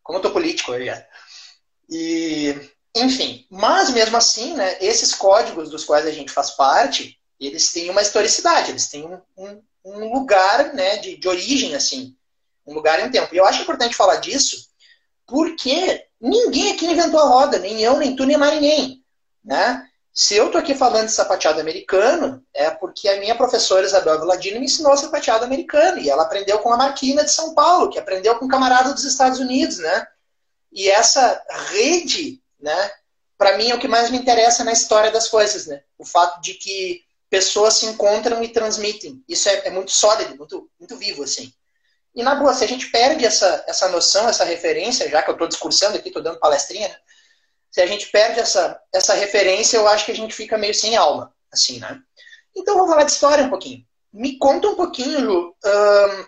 [0.01, 1.05] Como eu tô político hoje já.
[1.89, 2.55] E,
[2.95, 7.89] enfim, mas mesmo assim, né, esses códigos dos quais a gente faz parte, eles têm
[7.89, 12.15] uma historicidade, eles têm um, um, um lugar né, de, de origem, assim,
[12.65, 13.33] um lugar em tempo.
[13.33, 14.69] E eu acho importante falar disso,
[15.25, 19.03] porque ninguém aqui inventou a roda, nem eu, nem tu, nem mais ninguém.
[19.43, 19.85] Né?
[20.13, 24.59] Se eu tô aqui falando de sapateado americano, é porque a minha professora Isabel Villadino
[24.59, 25.97] me ensinou sapateado americano.
[25.97, 29.03] E ela aprendeu com a Marquina de São Paulo, que aprendeu com um camarada dos
[29.03, 30.07] Estados Unidos, né?
[30.71, 32.91] E essa rede, né?
[33.37, 35.83] Para mim é o que mais me interessa na história das coisas, né?
[35.97, 39.23] O fato de que pessoas se encontram e transmitem.
[39.27, 41.53] Isso é, é muito sólido, muito, muito vivo, assim.
[42.15, 45.33] E na boa, se a gente perde essa, essa noção, essa referência, já que eu
[45.33, 46.95] estou discursando aqui, estou dando palestrinha, né?
[47.71, 50.95] se a gente perde essa, essa referência, eu acho que a gente fica meio sem
[50.95, 51.99] alma, assim, né?
[52.55, 53.83] Então, vamos falar de história um pouquinho.
[54.13, 56.25] Me conta um pouquinho, Ju, um,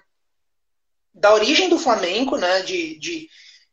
[1.13, 2.61] da origem do flamenco, né?
[2.63, 3.29] De, de,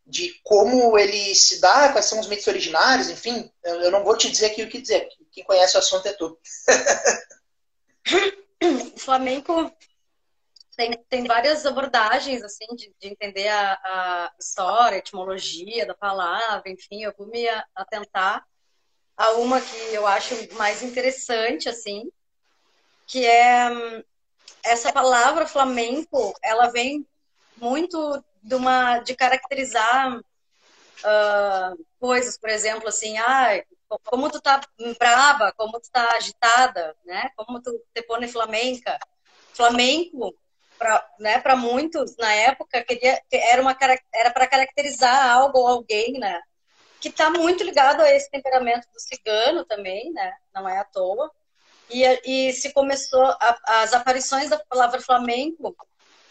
[0.07, 3.51] de como ele se dá, quais são os mitos originários, enfim.
[3.63, 5.09] Eu, não vou te dizer aqui o que dizer.
[5.31, 6.39] Quem conhece o assunto é tu.
[8.95, 9.73] o flamenco
[10.77, 16.71] tem, tem várias abordagens, assim, de, de entender a, a, história, a etimologia da palavra,
[16.71, 18.45] enfim, eu vou me atentar
[19.17, 22.11] a uma que eu acho mais interessante, assim,
[23.07, 24.03] que é hum,
[24.65, 27.07] essa palavra flamenco, ela vem
[27.57, 33.63] muito de uma de caracterizar uh, coisas, por exemplo, assim, ah,
[34.05, 34.61] como tu tá
[34.99, 37.31] brava, como tu tá agitada, né?
[37.37, 38.99] Como tu te põe flamenca.
[39.53, 40.35] Flamenco
[40.79, 43.77] para né, muitos na época queria era uma
[44.13, 46.41] era para caracterizar algo ou alguém, né?
[47.01, 50.33] Que está muito ligado a esse temperamento do cigano também, né?
[50.55, 51.31] Não é à toa.
[51.91, 55.77] E, e se começou a, as aparições da palavra flamenco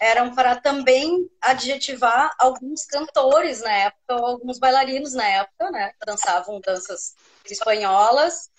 [0.02, 5.94] eram para também adjetivar alguns cantores na época, ou alguns bailarinos na época, né?
[6.04, 8.50] Dançavam danças espanholas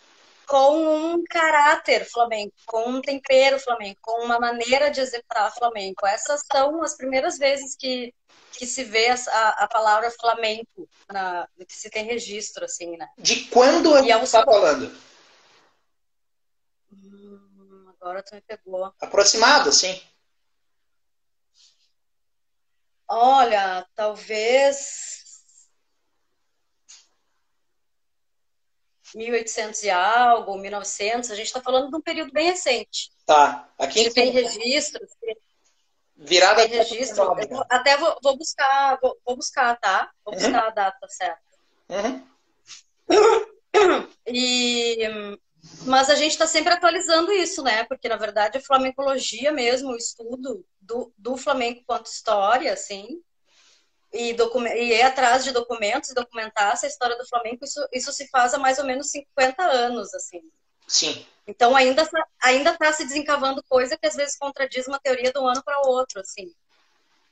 [0.47, 6.07] com um caráter flamenco, com um tempero flamenco, com uma maneira de executar flamenco.
[6.07, 8.15] Essas são as primeiras vezes que,
[8.53, 13.09] que se vê a, a palavra flamenco, na, que se tem registro, assim, né?
[13.19, 14.95] De quando você está é falando?
[16.93, 18.93] Hum, agora tu me pegou.
[19.01, 20.01] Aproximado, sim.
[23.15, 25.13] Olha, talvez
[29.15, 33.11] 1800 e algo, 1900, a gente está falando de um período bem recente.
[33.27, 33.69] Tá.
[33.79, 35.11] Aqui tem registros.
[36.17, 37.35] Virada tem registro.
[37.51, 40.11] Vou, até vou, vou, buscar, vou, vou, buscar, tá?
[40.25, 40.69] Vou buscar uhum.
[40.69, 41.43] a data certa.
[41.91, 42.27] Uhum.
[44.27, 45.07] E,
[45.87, 47.85] mas a gente está sempre atualizando isso, né?
[47.85, 53.21] Porque, na verdade, a flamencologia mesmo, o estudo do, do flamenco quanto história, assim,
[54.13, 54.37] e,
[54.75, 58.53] e ir atrás de documentos e documentar essa história do Flamengo, isso, isso se faz
[58.53, 60.43] há mais ou menos 50 anos, assim.
[60.87, 61.27] Sim.
[61.47, 65.39] Então ainda tá, ainda está se desencavando coisa que às vezes contradiz uma teoria de
[65.39, 66.53] um ano para o outro, assim.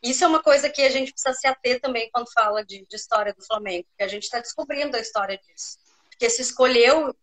[0.03, 2.97] Isso é uma coisa que a gente precisa se ater também quando fala de, de
[2.97, 5.79] história do Flamengo, que a gente está descobrindo a história disso.
[6.09, 7.15] Porque se escolheu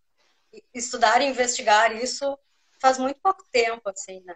[0.74, 2.38] estudar e investigar isso
[2.80, 4.36] faz muito pouco tempo, assim, né?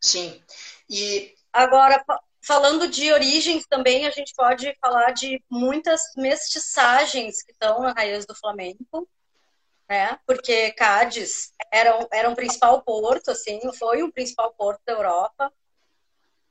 [0.00, 0.42] Sim.
[0.88, 2.02] E agora
[2.42, 8.24] Falando de origens também, a gente pode falar de muitas mestiçagens que estão na raiz
[8.24, 9.06] do flamenco,
[9.86, 10.18] né?
[10.26, 15.52] Porque Cádiz era, um, era um principal porto, assim, foi um principal porto da Europa.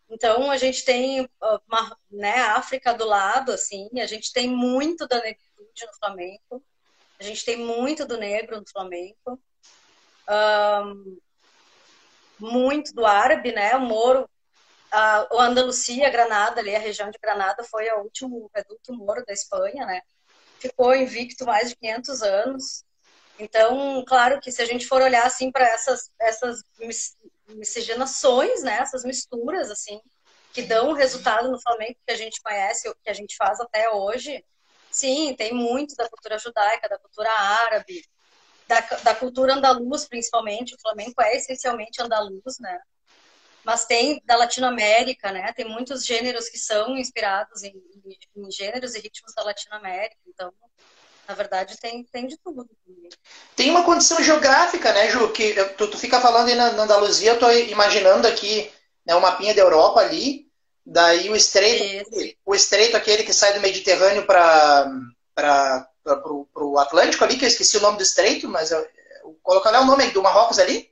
[0.08, 5.18] Então, a gente tem uma, né, África do lado, assim, a gente tem muito da
[5.18, 6.64] negritude no flamenco,
[7.20, 9.40] a gente tem muito do negro no flamenco,
[10.30, 11.18] um,
[12.40, 13.76] muito do árabe, né?
[13.76, 14.30] O Moro
[14.92, 19.34] a, o Andalucia, Granada, ali, a região de Granada, foi o último reduto moro da
[19.34, 20.02] Espanha, né?
[20.60, 22.84] Ficou invicto mais de 500 anos.
[23.38, 26.62] Então, claro que se a gente for olhar assim para essas essas
[27.48, 30.02] miscigenações, né, essas misturas assim,
[30.54, 34.44] que dão resultado no Flamengo que a gente conhece, que a gente faz até hoje,
[35.00, 38.04] sim, tem muito da cultura judaica, da cultura árabe,
[38.68, 40.76] da, da cultura andaluz, principalmente.
[40.76, 42.80] O Flamengo é essencialmente andaluz, né?
[43.64, 45.54] mas tem da Latinoamérica, né?
[45.54, 47.74] Tem muitos gêneros que são inspirados em,
[48.36, 50.18] em gêneros e ritmos da Latinoamérica.
[50.28, 50.52] Então,
[51.28, 52.68] na verdade, tem, tem de tudo.
[53.56, 55.32] Tem uma condição geográfica, né, Ju?
[55.32, 58.72] Que tu, tu fica falando aí na, na Andaluzia, eu tô imaginando aqui
[59.06, 60.49] né, o mapinha da Europa ali,
[60.90, 62.10] daí o estreito,
[62.46, 64.92] o estreito aquele que sai do Mediterrâneo para
[66.56, 68.86] o Atlântico ali, que eu esqueci o nome do estreito, mas eu,
[69.42, 70.90] qual é o nome do Marrocos ali?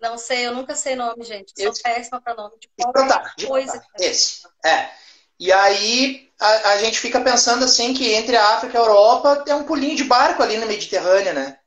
[0.00, 1.52] Não sei, eu nunca sei nome, gente.
[1.56, 3.82] Eu sou péssima para nome de qualquer então, tá, coisa.
[3.98, 4.46] Esse.
[4.64, 4.90] É.
[5.38, 9.44] E aí a, a, gente fica pensando assim que entre a África e a Europa
[9.46, 11.58] é um pulinho de barco ali no Mediterrâneo, né?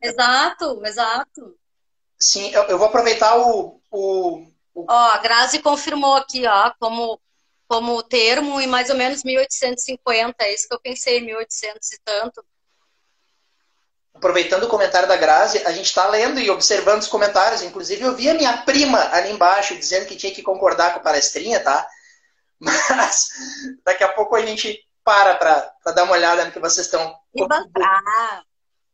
[0.00, 1.58] Exato, exato.
[2.18, 4.46] Sim, eu, eu vou aproveitar o, o,
[4.76, 7.18] Ó, a Grazi confirmou aqui, ó, como,
[7.66, 12.44] como termo em mais ou menos 1850, é isso que eu pensei, 1800 e tanto.
[14.14, 17.62] Aproveitando o comentário da Grazi, a gente está lendo e observando os comentários.
[17.62, 21.02] Inclusive, eu vi a minha prima ali embaixo dizendo que tinha que concordar com a
[21.02, 21.86] palestrinha, tá?
[22.60, 23.28] Mas
[23.84, 27.14] daqui a pouco a gente para para dar uma olhada no que vocês estão.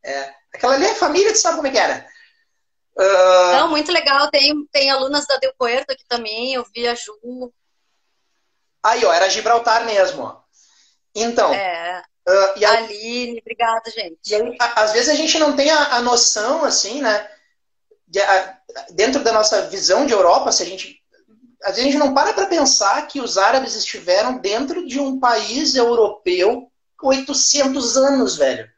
[0.03, 0.33] É.
[0.53, 2.05] Aquela ali é família, tu sabe como é que era?
[2.97, 3.57] Uh...
[3.57, 4.29] Não, muito legal.
[4.29, 7.51] Tem, tem alunas da Del Puerto aqui também, eu vi a Ju.
[8.83, 10.41] Aí, ó, era Gibraltar mesmo, ó.
[11.15, 11.53] Então.
[11.53, 12.03] É.
[12.27, 12.71] Uh, e a...
[12.71, 14.33] Aline, obrigada, gente.
[14.35, 17.29] Aí, às vezes a gente não tem a, a noção, assim, né?
[18.07, 18.57] De, a,
[18.91, 21.01] dentro da nossa visão de Europa, se a gente
[21.63, 25.17] às vezes a gente não para para pensar que os árabes estiveram dentro de um
[25.17, 26.69] país europeu
[27.01, 28.69] 800 anos, velho.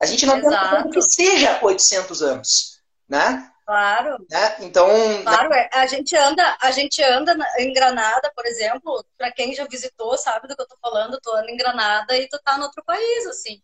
[0.00, 0.90] A gente não Exato.
[0.90, 2.75] que seja 800 anos,
[3.08, 3.50] né?
[3.66, 4.24] Claro.
[4.30, 4.56] Né?
[4.60, 4.88] Então,
[5.22, 5.68] claro, né?
[5.72, 10.46] a gente anda, a gente anda em Granada, por exemplo, para quem já visitou, sabe
[10.46, 13.26] do que eu tô falando, tu anda em Granada e tu tá em outro país,
[13.26, 13.60] assim.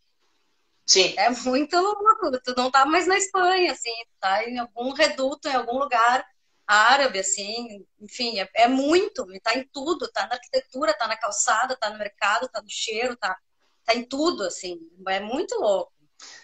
[0.85, 1.15] Sim.
[1.17, 5.55] É muito louco, tu não tá mais na Espanha, assim, tá em algum reduto, em
[5.55, 6.27] algum lugar
[6.67, 11.75] árabe, assim, enfim, é, é muito, está em tudo, está na arquitetura, está na calçada,
[11.75, 13.37] está no mercado, está no cheiro, está
[13.85, 15.93] tá em tudo, assim, é muito louco.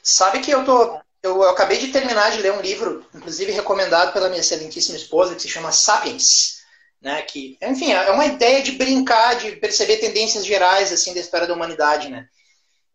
[0.03, 4.13] Sabe que eu tô, eu, eu, acabei de terminar de ler um livro, inclusive recomendado
[4.13, 6.59] pela minha excelentíssima esposa, que se chama Sapiens,
[7.01, 11.47] né, que, enfim, é uma ideia de brincar, de perceber tendências gerais, assim, da história
[11.47, 12.27] da humanidade, né.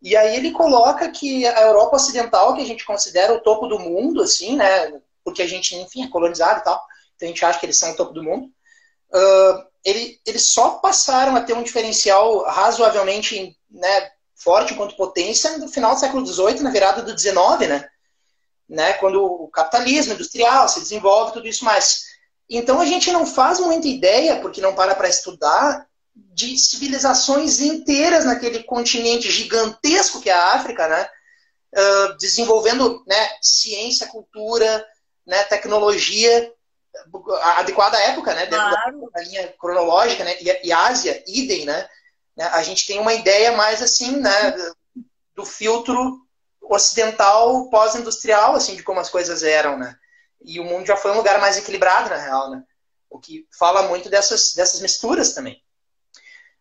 [0.02, 3.78] E aí ele coloca que a Europa Ocidental, que a gente considera o topo do
[3.78, 6.80] mundo, assim, né, porque a gente, enfim, é colonizado e tal,
[7.16, 8.46] então a gente acha que eles são o topo do mundo.
[9.14, 15.68] Uh, ele, eles só passaram a ter um diferencial razoavelmente né, forte enquanto potência no
[15.68, 17.88] final do século XVIII, na virada do XIX, né?
[18.68, 18.94] Né?
[18.94, 22.04] Quando o capitalismo industrial se desenvolve, tudo isso mais.
[22.48, 28.24] Então a gente não faz muita ideia, porque não para para estudar, de civilizações inteiras
[28.24, 31.08] naquele continente gigantesco que é a África, né?
[31.74, 34.86] Uh, desenvolvendo né, ciência, cultura,
[35.26, 36.52] né, tecnologia
[37.56, 38.46] adequada à época, né?
[38.46, 39.10] Claro.
[39.12, 40.36] Da, linha cronológica, né?
[40.40, 41.88] E, e Ásia, idem, né?
[42.36, 42.44] né?
[42.46, 44.54] A gente tem uma ideia mais assim, né?
[45.34, 46.23] Do filtro
[46.68, 49.96] ocidental pós-industrial, assim, de como as coisas eram, né?
[50.42, 52.62] E o mundo já foi um lugar mais equilibrado, na real, né?
[53.08, 55.62] O que fala muito dessas, dessas misturas também.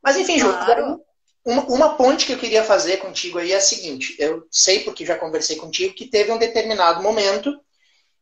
[0.02, 0.86] Mas, enfim, claro.
[0.86, 1.02] Ju,
[1.46, 5.06] uma, uma ponte que eu queria fazer contigo aí é a seguinte: eu sei, porque
[5.06, 7.60] já conversei contigo, que teve um determinado momento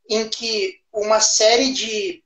[0.10, 2.24] em que uma série de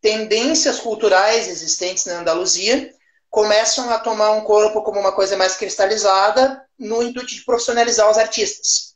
[0.00, 2.92] tendências culturais existentes na Andaluzia
[3.30, 8.18] começam a tomar um corpo como uma coisa mais cristalizada no intuito de profissionalizar os
[8.18, 8.93] artistas.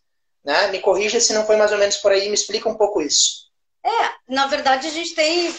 [0.49, 0.69] Né?
[0.69, 3.53] Me corrija se não foi mais ou menos por aí, me explica um pouco isso.
[3.85, 5.55] É, na verdade a gente tem,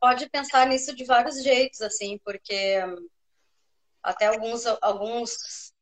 [0.00, 2.80] pode pensar nisso de vários jeitos, assim, porque
[4.02, 5.72] até alguns, alguns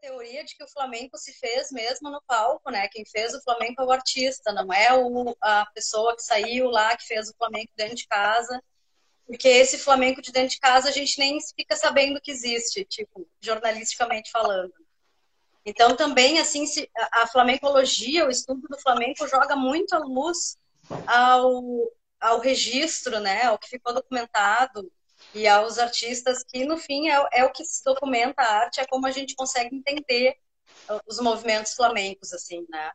[0.00, 2.86] teoria de que o flamenco se fez mesmo no palco, né?
[2.88, 6.96] Quem fez o flamenco é o artista, não é o, a pessoa que saiu lá,
[6.96, 8.62] que fez o flamenco dentro de casa.
[9.26, 13.28] Porque esse flamenco de dentro de casa a gente nem fica sabendo que existe, tipo,
[13.40, 14.72] jornalisticamente falando.
[15.64, 16.64] Então também, assim,
[17.12, 20.56] a, flamencologia, o estudo do flamenco joga muito a luz
[21.06, 23.44] ao, ao registro, né?
[23.44, 24.90] Ao que ficou documentado,
[25.34, 28.86] e aos artistas que, no fim, é, é, o que se documenta a arte, é
[28.86, 30.36] como a gente consegue entender
[31.06, 32.92] os movimentos flamencos, assim, né?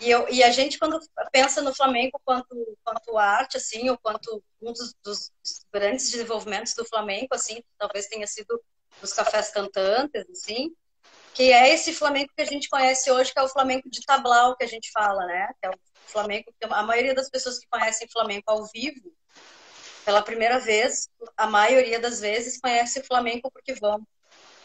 [0.00, 0.98] E, eu, e a gente, quando
[1.30, 5.30] pensa no flamenco quanto, quanto arte, assim, ou quanto um dos, dos
[5.72, 8.60] grandes desenvolvimentos do flamenco, assim, talvez tenha sido
[9.00, 10.74] os cafés cantantes, assim,
[11.34, 14.56] que é esse flamenco que a gente conhece hoje, que é o flamenco de tablau
[14.56, 15.48] que a gente fala, né?
[15.60, 19.12] Que é o flamenco que a maioria das pessoas que conhecem flamenco ao vivo
[20.04, 24.06] pela primeira vez, a maioria das vezes conhece o flamenco porque vão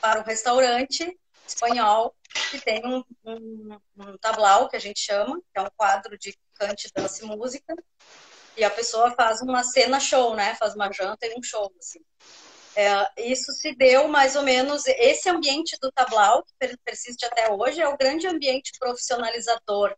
[0.01, 2.15] para um restaurante espanhol
[2.51, 6.38] que tem um, um, um tablau, que a gente chama, que é um quadro de
[6.55, 7.76] cante, dança e música,
[8.57, 10.55] e a pessoa faz uma cena show, né?
[10.55, 11.99] Faz uma janta e um show, assim.
[12.80, 17.82] É, isso se deu mais ou menos, esse ambiente do tablau, que persiste até hoje,
[17.82, 19.96] é o grande ambiente profissionalizador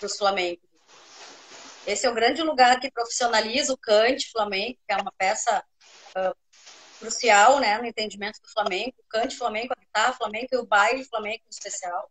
[0.00, 0.70] dos flamencos.
[1.84, 5.64] Esse é o grande lugar que profissionaliza o cante flamenco, que é uma peça
[6.10, 6.36] uh,
[7.00, 8.94] crucial né, no entendimento do flamenco.
[9.00, 12.08] O cante flamenco, a guitarra flamenco e o baile flamenco em especial.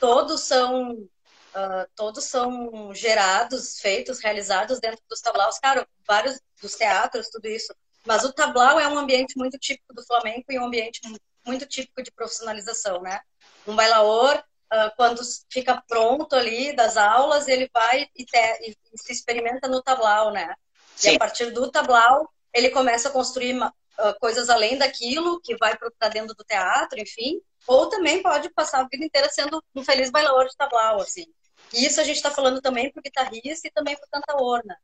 [0.00, 5.60] Todos são, uh, todos são gerados, feitos, realizados dentro dos tablaus.
[5.60, 7.72] Cara, vários dos teatros, tudo isso
[8.06, 11.00] Mas o tablau é um ambiente muito típico do flamenco e um ambiente
[11.46, 13.20] muito típico de profissionalização, né?
[13.66, 14.36] Um bailaor,
[14.72, 19.82] uh, quando fica pronto ali das aulas, ele vai e, te, e se experimenta no
[19.82, 20.54] tablau, né?
[20.96, 21.12] Sim.
[21.12, 23.72] E a partir do tablau, ele começa a construir uh,
[24.20, 27.40] coisas além daquilo, que vai para dentro do teatro, enfim.
[27.66, 31.26] Ou também pode passar a vida inteira sendo um feliz bailaor de tablau, assim.
[31.72, 34.62] E isso a gente está falando também para o guitarrista e também para o cantaor,
[34.64, 34.76] né?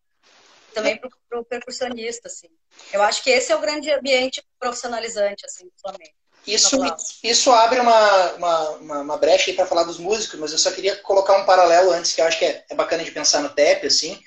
[0.75, 2.49] Também para o percussionista, assim.
[2.93, 6.13] Eu acho que esse é o grande ambiente profissionalizante, assim, do Flamengo.
[6.47, 6.79] Isso,
[7.23, 10.97] isso abre uma, uma, uma, uma brecha para falar dos músicos, mas eu só queria
[10.97, 13.87] colocar um paralelo antes, que eu acho que é, é bacana de pensar no TEP,
[13.87, 14.19] assim,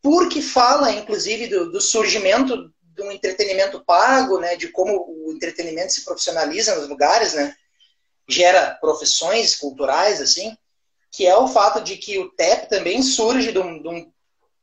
[0.00, 5.92] porque fala, inclusive, do, do surgimento de um entretenimento pago, né, de como o entretenimento
[5.92, 7.54] se profissionaliza nos lugares, né,
[8.28, 10.56] gera profissões culturais, assim,
[11.10, 14.12] que é o fato de que o TEP também surge de um, de um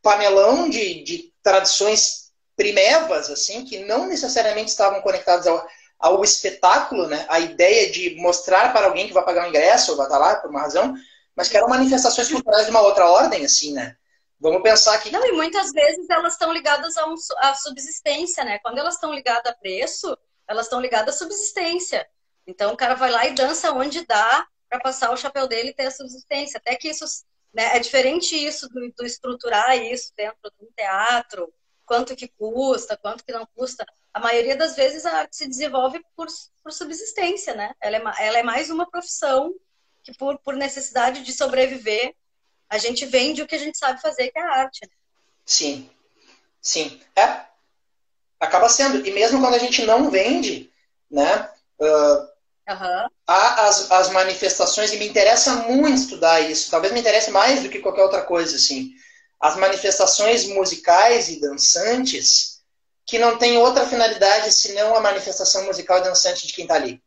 [0.06, 7.26] panelão de, de tradições primevas, assim, que não necessariamente estavam conectadas ao, ao espetáculo, né?
[7.28, 10.36] A ideia de mostrar para alguém que vai pagar o ingresso ou vai estar lá
[10.36, 10.94] por uma razão,
[11.36, 13.96] mas que eram manifestações culturais de uma outra ordem, assim, né?
[14.40, 15.10] Vamos pensar que.
[15.10, 18.60] Não, e muitas vezes elas estão ligadas a, um, a subsistência, né?
[18.60, 20.16] Quando elas estão ligadas a preço,
[20.48, 22.08] elas estão ligadas à subsistência.
[22.46, 25.74] Então o cara vai lá e dança onde dá para passar o chapéu dele e
[25.74, 26.60] ter a subsistência.
[26.60, 27.06] Até que isso
[27.56, 27.78] né?
[27.78, 31.52] É diferente isso do, do estruturar isso dentro de um teatro,
[31.86, 33.86] quanto que custa, quanto que não custa.
[34.14, 36.28] A maioria das vezes a arte se desenvolve por,
[36.62, 37.74] por subsistência, né?
[37.80, 39.56] Ela é, ela é mais uma profissão
[40.04, 42.14] que por, por necessidade de sobreviver,
[42.70, 44.82] a gente vende o que a gente sabe fazer, que é a arte.
[44.84, 44.92] Né?
[45.46, 45.90] Sim,
[46.62, 47.02] sim.
[47.16, 47.46] É,
[48.40, 49.06] acaba sendo.
[49.08, 50.70] E mesmo quando a gente não vende,
[51.10, 51.50] né?
[51.80, 52.35] Uh,
[52.68, 53.08] Uhum.
[53.28, 57.70] Há as, as manifestações, e me interessa muito estudar isso, talvez me interesse mais do
[57.70, 58.92] que qualquer outra coisa, assim.
[59.40, 62.56] As manifestações musicais e dançantes
[63.06, 67.02] que não tem outra finalidade senão a manifestação musical e dançante de quem está ali.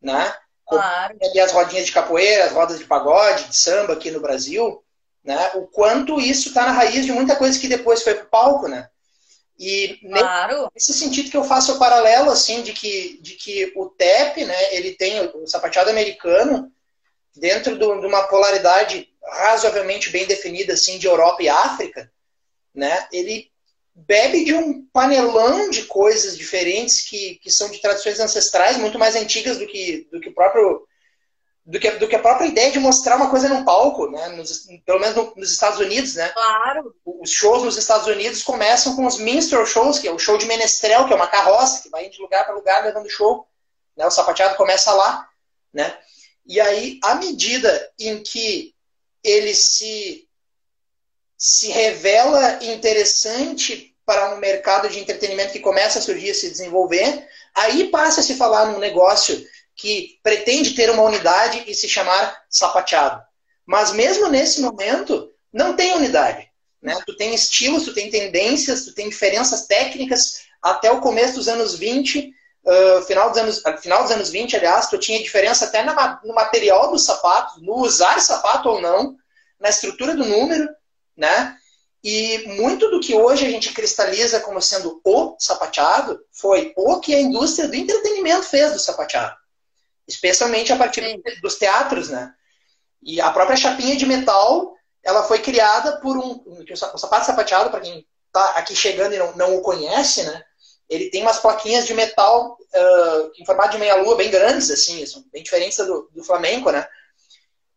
[0.00, 0.34] Né?
[0.68, 1.16] Claro.
[1.20, 4.84] E as rodinhas de capoeira, as rodas de pagode, de samba aqui no Brasil,
[5.24, 5.52] né?
[5.54, 8.68] o quanto isso está na raiz de muita coisa que depois foi para o palco,
[8.68, 8.88] né?
[9.58, 10.68] E claro.
[10.74, 14.74] nesse sentido que eu faço o paralelo assim de que, de que o TEP, né,
[14.74, 16.72] ele tem o sapateado americano
[17.36, 22.10] dentro do, de uma polaridade razoavelmente bem definida assim de Europa e África,
[22.74, 23.06] né?
[23.12, 23.50] Ele
[23.94, 29.14] bebe de um panelão de coisas diferentes que, que são de tradições ancestrais muito mais
[29.14, 30.86] antigas do que do que o próprio
[31.64, 34.28] do que, do que a própria ideia de mostrar uma coisa num palco, né?
[34.30, 36.28] Nos, pelo menos no, nos Estados Unidos, né?
[36.30, 36.94] Claro.
[37.04, 40.46] Os shows nos Estados Unidos começam com os minstrel shows, que é o show de
[40.46, 43.46] menestrel, que é uma carroça que vai de lugar para lugar levando show.
[43.96, 44.04] Né?
[44.04, 45.28] O sapateado começa lá,
[45.72, 45.96] né?
[46.44, 48.74] E aí, à medida em que
[49.22, 50.28] ele se
[51.36, 57.28] se revela interessante para um mercado de entretenimento que começa a surgir, a se desenvolver,
[57.52, 59.44] aí passa a se falar num negócio
[59.76, 63.22] que pretende ter uma unidade e se chamar sapateado.
[63.66, 66.48] Mas mesmo nesse momento, não tem unidade.
[66.80, 66.98] Né?
[67.06, 70.42] Tu tem estilos, tu tem tendências, tu tem diferenças técnicas.
[70.60, 72.32] Até o começo dos anos 20,
[72.64, 76.34] uh, final, dos anos, final dos anos 20, aliás, tu tinha diferença até na, no
[76.34, 79.16] material do sapato, no usar sapato ou não,
[79.60, 80.68] na estrutura do número,
[81.16, 81.56] né?
[82.04, 87.14] E muito do que hoje a gente cristaliza como sendo o sapateado foi o que
[87.14, 89.36] a indústria do entretenimento fez do sapateado
[90.06, 91.22] especialmente a partir Sim.
[91.40, 92.32] dos teatros, né?
[93.02, 97.80] E a própria chapinha de metal, ela foi criada por um, um sapato sapateado, para
[97.80, 100.42] quem está aqui chegando e não, não o conhece, né?
[100.88, 105.24] Ele tem umas plaquinhas de metal uh, em formato de meia-lua bem grandes, assim, são
[105.32, 106.86] bem diferentes do, do flamenco, né?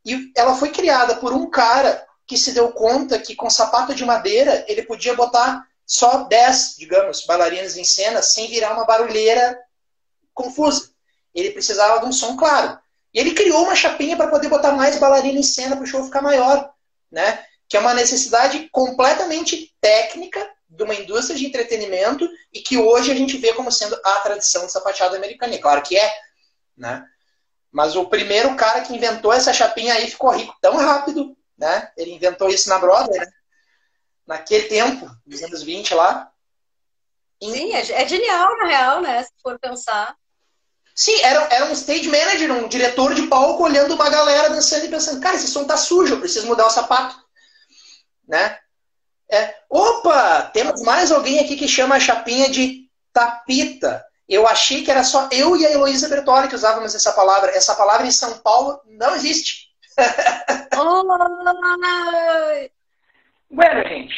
[0.05, 4.05] E ela foi criada por um cara que se deu conta que com sapato de
[4.05, 9.59] madeira ele podia botar só 10, digamos, bailarinas em cena sem virar uma barulheira
[10.33, 10.94] confusa
[11.39, 12.79] ele precisava de um som claro.
[13.13, 16.03] E ele criou uma chapinha para poder botar mais bailarina em cena para o show
[16.03, 16.71] ficar maior,
[17.11, 17.45] né?
[17.67, 23.15] Que é uma necessidade completamente técnica de uma indústria de entretenimento e que hoje a
[23.15, 25.53] gente vê como sendo a tradição do sapateado americano.
[25.53, 26.13] E claro que é,
[26.77, 27.05] né?
[27.71, 31.91] Mas o primeiro cara que inventou essa chapinha aí ficou rico tão rápido, né?
[31.97, 33.27] Ele inventou isso na Broadway, né?
[34.25, 36.31] naquele tempo, nos anos 20 lá.
[37.41, 39.23] Sim, é, é genial, na real, né?
[39.23, 40.15] Se for pensar.
[40.95, 44.89] Sim, era, era um stage manager, um diretor de palco olhando uma galera dançando e
[44.89, 47.15] pensando, cara, esse som tá sujo, eu preciso mudar o sapato.
[48.25, 48.57] Né?
[49.29, 54.05] É, opa, temos mais alguém aqui que chama a chapinha de tapita.
[54.27, 57.51] Eu achei que era só eu e a Heloísa Bertoli que usávamos essa palavra.
[57.51, 59.65] Essa palavra em São Paulo não existe.
[63.51, 64.13] bueno, gente,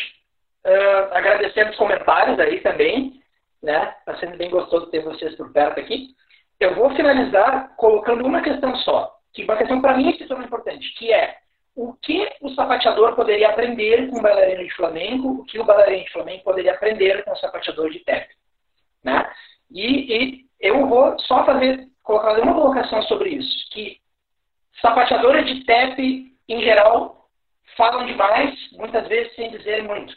[0.65, 3.21] uh, agradecendo os comentários aí também.
[3.63, 3.95] né?
[3.99, 6.15] Está sendo bem gostoso ter vocês por perto aqui.
[6.60, 11.14] Eu vou finalizar colocando uma questão só, que uma questão para mim é importante, que
[11.14, 11.38] é
[11.76, 16.03] o que o sapateador poderia aprender com o bailarino de flamenco, o que o bailarino
[16.03, 18.28] de flamenco poderia aprender com o sapateador de tap.
[19.03, 19.32] Né?
[19.70, 24.01] E, e, eu vou só fazer, colocar uma colocação sobre isso, que
[24.82, 27.30] sapateadores de tap, em geral,
[27.76, 30.16] falam demais, muitas vezes sem dizer muito.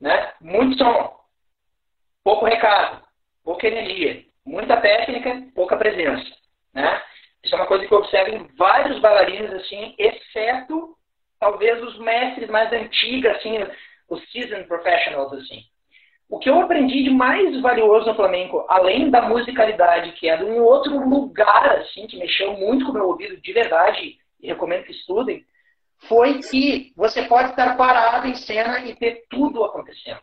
[0.00, 0.32] Né?
[0.40, 1.18] Muito som,
[2.22, 3.02] pouco recado,
[3.42, 6.24] pouca energia, muita técnica, pouca presença.
[6.72, 7.02] Né?
[7.42, 10.96] Isso é uma coisa que eu observo em vários bailarinos, assim, exceto
[11.38, 13.58] talvez os mestres mais antigos, assim,
[14.08, 15.60] os seasoned professionals, assim.
[16.28, 20.44] O que eu aprendi de mais valioso no flamenco, além da musicalidade, que é de
[20.44, 24.84] um outro lugar, assim, que mexeu muito com o meu ouvido de verdade, e recomendo
[24.84, 25.44] que estudem,
[26.08, 30.20] foi que você pode estar parado em cena e ter tudo acontecendo.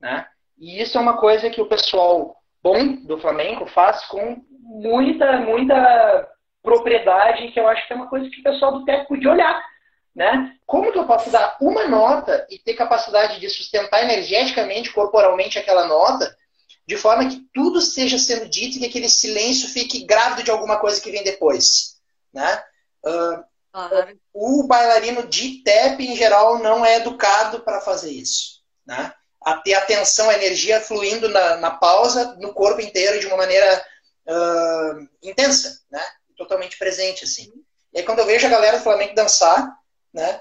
[0.00, 0.26] Né?
[0.58, 2.35] E isso é uma coisa que o pessoal
[2.66, 6.28] bom do Flamengo faz com muita, muita
[6.60, 9.64] propriedade, que eu acho que é uma coisa que o pessoal do técnico podia olhar.
[10.12, 10.56] Né?
[10.66, 15.86] Como que eu posso dar uma nota e ter capacidade de sustentar energeticamente, corporalmente aquela
[15.86, 16.36] nota,
[16.84, 20.80] de forma que tudo esteja sendo dito e que aquele silêncio fique grávido de alguma
[20.80, 22.00] coisa que vem depois.
[22.32, 22.62] Né?
[23.04, 23.44] Uh,
[23.78, 24.18] uhum.
[24.32, 28.60] O bailarino de TEP, em geral, não é educado para fazer isso.
[28.84, 29.12] Né?
[29.46, 33.84] A ter atenção, a energia fluindo na, na pausa, no corpo inteiro, de uma maneira
[34.26, 35.80] uh, intensa.
[35.90, 36.02] Né?
[36.36, 37.50] totalmente presente, assim.
[37.92, 39.74] E aí quando eu vejo a galera do Flamengo dançar,
[40.12, 40.40] né,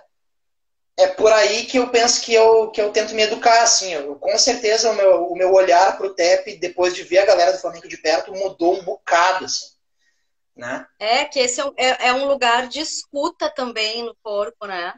[0.97, 3.93] é por aí que eu penso que eu, que eu tento me educar, assim.
[3.93, 7.51] Eu, com certeza o meu, o meu olhar pro TEP, depois de ver a galera
[7.51, 9.65] do Flamengo de perto, mudou um bocado, assim.
[10.55, 10.85] Né?
[10.97, 14.93] É, que esse é, é, é um lugar de escuta também no corpo, né?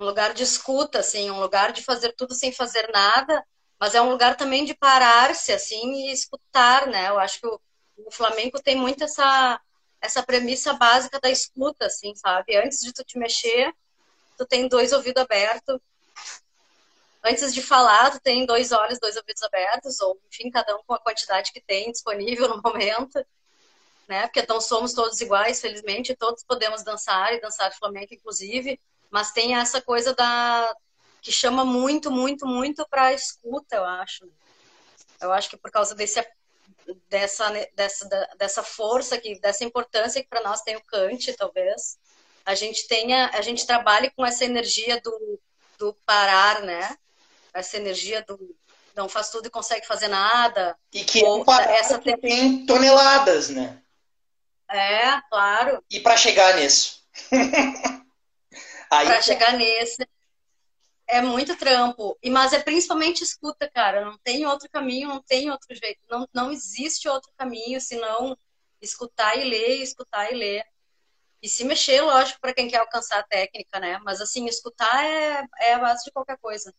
[0.00, 3.44] Um lugar de escuta, assim, um lugar de fazer tudo sem fazer nada,
[3.78, 7.10] mas é um lugar também de parar-se, assim, e escutar, né?
[7.10, 7.60] Eu acho que o,
[8.06, 9.60] o Flamengo tem muito essa,
[10.00, 12.56] essa premissa básica da escuta, assim, sabe?
[12.56, 13.74] Antes de tu te mexer,
[14.38, 15.78] tu tem dois ouvidos abertos.
[17.22, 20.94] Antes de falar, tu tem dois olhos, dois ouvidos abertos, ou enfim, cada um com
[20.94, 23.22] a quantidade que tem disponível no momento,
[24.08, 24.26] né?
[24.26, 28.80] Porque não somos todos iguais, felizmente, todos podemos dançar e dançar flamenco, inclusive,
[29.10, 30.74] mas tem essa coisa da
[31.20, 34.26] que chama muito, muito, muito para escuta, eu acho.
[35.20, 36.18] Eu acho que por causa desse
[37.08, 41.98] dessa, dessa, dessa força, que, dessa importância que para nós tem o Kant, talvez,
[42.44, 45.40] a gente tenha, a gente trabalhe com essa energia do,
[45.78, 46.96] do parar, né?
[47.52, 48.56] Essa energia do
[48.96, 50.76] não faz tudo e consegue fazer nada.
[50.92, 53.80] E que ou, é essa que tem toneladas, né?
[54.68, 55.82] É, claro.
[55.90, 57.02] E para chegar nisso?
[58.90, 60.06] para chegar nesse
[61.06, 62.16] é muito trampo.
[62.22, 64.04] E, mas é principalmente escuta, cara.
[64.04, 66.00] Não tem outro caminho, não tem outro jeito.
[66.08, 68.36] Não, não existe outro caminho senão
[68.80, 70.64] escutar e ler, escutar e ler.
[71.42, 73.98] E se mexer, lógico, para quem quer alcançar a técnica, né?
[74.04, 76.72] Mas assim, escutar é, é a base de qualquer coisa.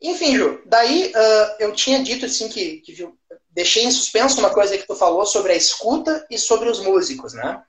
[0.00, 3.18] Enfim, Ju, daí uh, eu tinha dito assim que, que viu,
[3.50, 7.34] deixei em suspenso uma coisa que tu falou sobre a escuta e sobre os músicos,
[7.34, 7.62] né?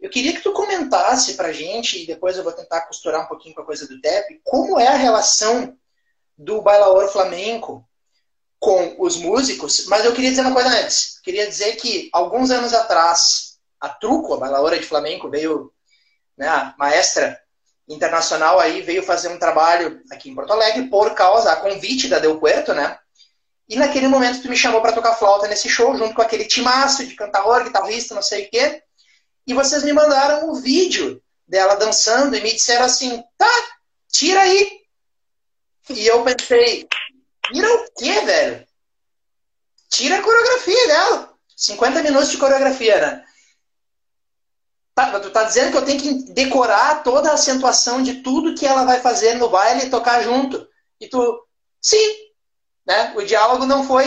[0.00, 3.54] Eu queria que tu comentasse pra gente, e depois eu vou tentar costurar um pouquinho
[3.54, 5.76] com a coisa do TEP, como é a relação
[6.36, 7.86] do bailaor flamenco
[8.58, 11.16] com os músicos, mas eu queria dizer uma coisa antes.
[11.16, 15.72] Eu queria dizer que alguns anos atrás, a Truco, a bailaora de flamenco, veio,
[16.36, 17.38] né, a maestra
[17.88, 22.18] internacional aí, veio fazer um trabalho aqui em Porto Alegre por causa, a convite da
[22.18, 22.98] Del Puerto, né?
[23.68, 27.06] E naquele momento tu me chamou para tocar flauta nesse show, junto com aquele timaço
[27.06, 28.82] de cantador, guitarrista, não sei o quê.
[29.46, 33.50] E vocês me mandaram o um vídeo dela dançando e me disseram assim: tá,
[34.08, 34.80] tira aí.
[35.90, 36.86] E eu pensei:
[37.46, 38.66] tira o quê, velho?
[39.88, 41.34] Tira a coreografia dela.
[41.56, 43.24] 50 minutos de coreografia, né?
[44.94, 48.66] Tá, tu tá dizendo que eu tenho que decorar toda a acentuação de tudo que
[48.66, 50.66] ela vai fazer no baile e tocar junto.
[51.00, 51.46] E tu,
[51.80, 52.14] sim,
[52.86, 53.12] né?
[53.16, 54.06] O diálogo não foi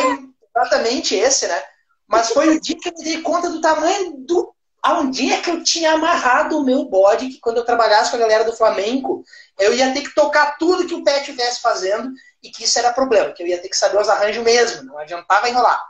[0.56, 1.64] exatamente esse, né?
[2.08, 4.54] Mas foi o dia que eu me dei conta do tamanho do
[4.84, 8.20] Aonde é que eu tinha amarrado o meu bode que quando eu trabalhasse com a
[8.20, 9.24] galera do Flamengo,
[9.58, 12.12] eu ia ter que tocar tudo que o pé estivesse fazendo
[12.44, 14.98] e que isso era problema, que eu ia ter que saber os arranjos mesmo, não
[14.98, 15.82] adiantava enrolar.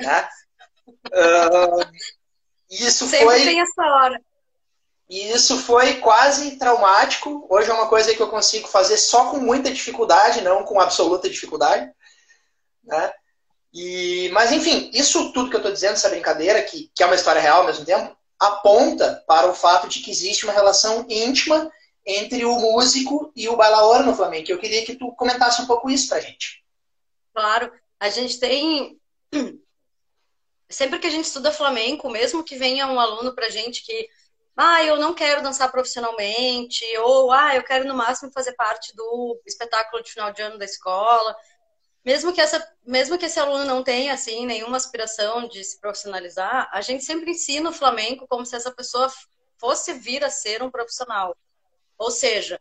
[0.00, 0.28] Né?
[1.06, 1.88] uh,
[2.68, 3.44] isso Sempre foi.
[3.44, 4.20] tem essa hora.
[5.08, 7.46] isso foi quase traumático.
[7.48, 11.30] Hoje é uma coisa que eu consigo fazer só com muita dificuldade, não com absoluta
[11.30, 11.88] dificuldade.
[12.82, 13.12] Né?
[13.78, 17.14] E, mas, enfim, isso tudo que eu estou dizendo, essa brincadeira, que, que é uma
[17.14, 21.70] história real ao mesmo tempo, aponta para o fato de que existe uma relação íntima
[22.06, 24.50] entre o músico e o bailaor no Flamengo.
[24.50, 26.64] Eu queria que tu comentasse um pouco isso pra gente.
[27.34, 27.70] Claro.
[28.00, 28.98] A gente tem.
[30.70, 34.08] Sempre que a gente estuda flamenco, mesmo que venha um aluno pra gente que.
[34.56, 39.38] Ah, eu não quero dançar profissionalmente, ou ah, eu quero no máximo fazer parte do
[39.44, 41.36] espetáculo de final de ano da escola.
[42.06, 46.70] Mesmo que, essa, mesmo que esse aluno não tenha assim nenhuma aspiração de se profissionalizar,
[46.72, 49.12] a gente sempre ensina o flamenco como se essa pessoa
[49.58, 51.36] fosse vir a ser um profissional.
[51.98, 52.60] Ou seja,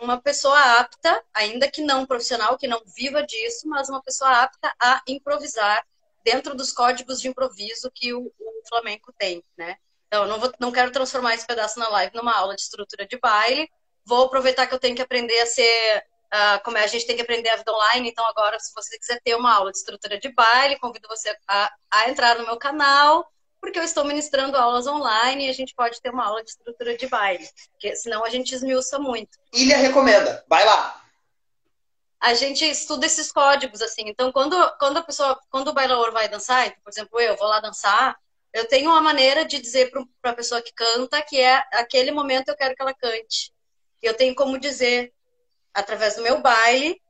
[0.00, 4.72] uma pessoa apta, ainda que não profissional, que não viva disso, mas uma pessoa apta
[4.80, 5.84] a improvisar
[6.24, 9.76] dentro dos códigos de improviso que o, o flamenco tem, né?
[10.06, 13.18] Então, não, vou, não quero transformar esse pedaço na live numa aula de estrutura de
[13.18, 13.68] baile.
[14.04, 16.04] Vou aproveitar que eu tenho que aprender a ser.
[16.32, 18.98] Uh, como é, a gente tem que aprender a vida online, então agora, se você
[18.98, 22.58] quiser ter uma aula de estrutura de baile, convido você a, a entrar no meu
[22.58, 23.26] canal
[23.60, 26.96] porque eu estou ministrando aulas online e a gente pode ter uma aula de estrutura
[26.96, 29.38] de baile, porque senão a gente esmiuça muito.
[29.52, 31.04] Ilha recomenda, vai lá.
[32.20, 34.02] A gente estuda esses códigos, assim.
[34.06, 37.46] Então, quando, quando a pessoa, quando o bailador vai dançar, então, por exemplo, eu vou
[37.46, 38.16] lá dançar,
[38.52, 42.48] eu tenho uma maneira de dizer para a pessoa que canta que é aquele momento
[42.48, 43.52] eu quero que ela cante.
[44.02, 45.12] Eu tenho como dizer,
[45.78, 47.00] através do meu baile,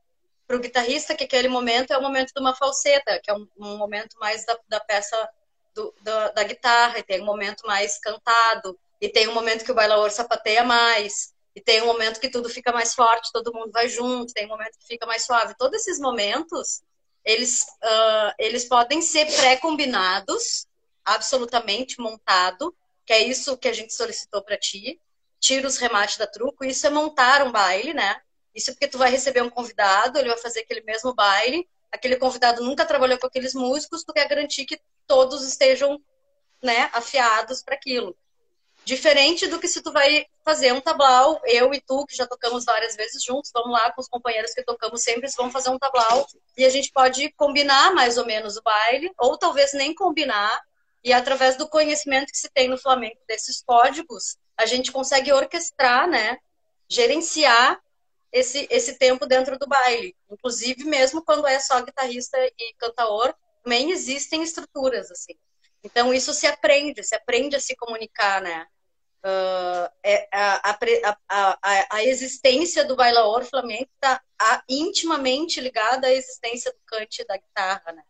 [0.47, 3.47] para o guitarrista que aquele momento é o momento de uma falseta, que é um,
[3.57, 5.29] um momento mais da, da peça
[5.75, 9.71] do, da, da, guitarra, e tem um momento mais cantado, e tem um momento que
[9.71, 13.71] o bailador sapateia mais, e tem um momento que tudo fica mais forte, todo mundo
[13.71, 15.55] vai junto, tem um momento que fica mais suave.
[15.57, 16.81] Todos esses momentos,
[17.23, 20.65] eles, uh, eles podem ser pré-combinados,
[21.05, 24.99] absolutamente montado, que é isso que a gente solicitou para ti.
[25.39, 28.21] Tira os remates da truco, isso é montar um baile, né?
[28.59, 32.17] Isso é porque tu vai receber um convidado, ele vai fazer aquele mesmo baile, aquele
[32.17, 35.97] convidado nunca trabalhou com aqueles músicos, tu quer garantir que todos estejam
[36.61, 38.13] né, afiados para aquilo.
[38.83, 42.65] Diferente do que se tu vai fazer um tablau, eu e tu, que já tocamos
[42.65, 46.27] várias vezes juntos, vamos lá com os companheiros que tocamos sempre, vão fazer um tablau
[46.57, 50.61] e a gente pode combinar mais ou menos o baile, ou talvez nem combinar,
[51.01, 56.09] e através do conhecimento que se tem no Flamengo desses códigos, a gente consegue orquestrar,
[56.09, 56.37] né,
[56.89, 57.79] gerenciar
[58.31, 60.15] esse, esse tempo dentro do baile.
[60.29, 65.33] Inclusive, mesmo quando é só guitarrista e cantaor, também existem estruturas, assim.
[65.83, 68.67] Então, isso se aprende, se aprende a se comunicar, né?
[69.21, 74.21] Uh, é, a, a, a, a, existência do bailaor flamenco está
[74.69, 78.03] intimamente ligada à existência do cante e da guitarra, né?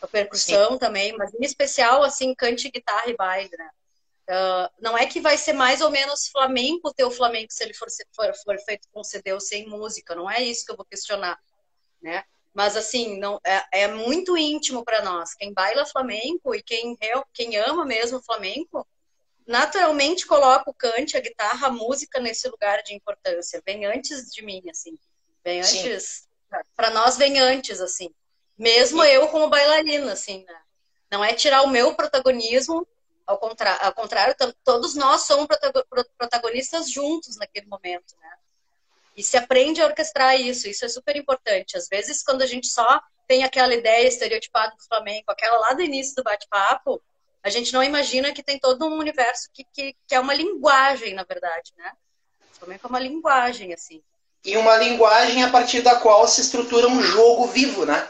[0.00, 0.78] A percussão Sim.
[0.78, 3.70] também, mas em especial, assim, cante, guitarra e baile, né?
[4.28, 7.74] Uh, não é que vai ser mais ou menos flamenco o teu flamenco se ele
[7.74, 10.86] for, for, for feito com CD ou sem música, não é isso que eu vou
[10.86, 11.38] questionar,
[12.00, 12.24] né?
[12.54, 15.34] Mas assim, não é, é muito íntimo para nós.
[15.34, 16.96] Quem baila flamenco e quem,
[17.32, 18.86] quem ama mesmo flamenco,
[19.46, 23.62] naturalmente coloca o cante, a guitarra, a música nesse lugar de importância.
[23.64, 24.98] Vem antes de mim, assim.
[25.42, 26.28] Vem antes.
[26.76, 28.14] Para nós vem antes, assim.
[28.58, 29.08] Mesmo Sim.
[29.08, 30.60] eu como bailarina, assim, né?
[31.10, 32.86] Não é tirar o meu protagonismo
[33.26, 33.74] ao, contra...
[33.76, 35.46] ao contrário, todos nós somos
[36.16, 38.30] protagonistas juntos naquele momento, né?
[39.16, 41.76] E se aprende a orquestrar isso, isso é super importante.
[41.76, 45.82] Às vezes, quando a gente só tem aquela ideia estereotipada do flamenco, aquela lá do
[45.82, 47.02] início do bate-papo,
[47.42, 51.14] a gente não imagina que tem todo um universo que, que, que é uma linguagem,
[51.14, 51.92] na verdade, né?
[52.52, 54.02] O flamenco é uma linguagem, assim.
[54.44, 58.08] E uma linguagem a partir da qual se estrutura um jogo vivo, né?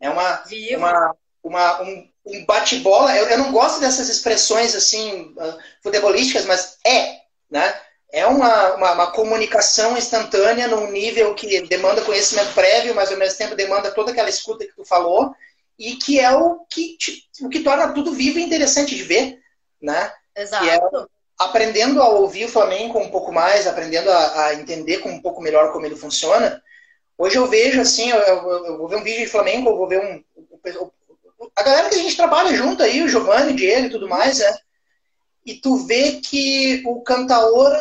[0.00, 0.78] É uma, vivo.
[0.78, 3.16] uma, uma um, um bate-bola.
[3.16, 7.20] Eu, eu, não gosto dessas expressões assim, uh, futebolísticas, mas é,
[7.50, 7.74] né?
[8.12, 13.36] É uma, uma, uma, comunicação instantânea num nível que demanda conhecimento prévio, mas ao mesmo
[13.36, 15.34] tempo demanda toda aquela escuta que tu falou,
[15.76, 19.40] e que é o que, te, o que torna tudo vivo e interessante de ver,
[19.82, 20.12] né?
[20.36, 20.64] Exato.
[20.64, 20.78] É
[21.38, 25.42] aprendendo a ouvir o flamenco um pouco mais, aprendendo a, a, entender com um pouco
[25.42, 26.62] melhor como ele funciona.
[27.18, 29.88] Hoje eu vejo assim, eu, eu, eu vou ver um vídeo de flamenco, eu vou
[29.88, 30.24] ver um,
[31.56, 34.38] a galera que a gente trabalha junto aí, o Giovanni, o Diego e tudo mais,
[34.38, 34.58] né?
[35.46, 37.72] E tu vê que o cantaor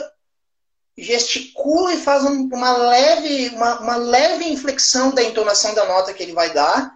[0.97, 6.33] gesticula e faz uma leve, uma, uma leve inflexão da entonação da nota que ele
[6.33, 6.91] vai dar.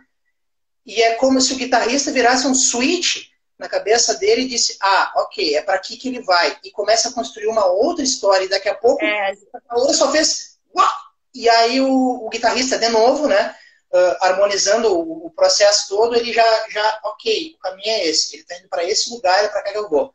[0.86, 5.14] E é como se o guitarrista virasse um switch na cabeça dele e disse: Ah,
[5.18, 6.58] ok, é para aqui que ele vai.
[6.64, 8.46] E começa a construir uma outra história.
[8.46, 9.34] E daqui a pouco é.
[9.34, 10.58] o cantaor só fez.
[10.76, 10.88] Uau!
[11.34, 13.56] E aí o, o guitarrista, de novo, né?
[13.92, 18.44] Uh, harmonizando o, o, processo todo, ele já, já, ok, o caminho é esse, ele
[18.44, 20.14] está indo para esse lugar, é para cá que eu vou.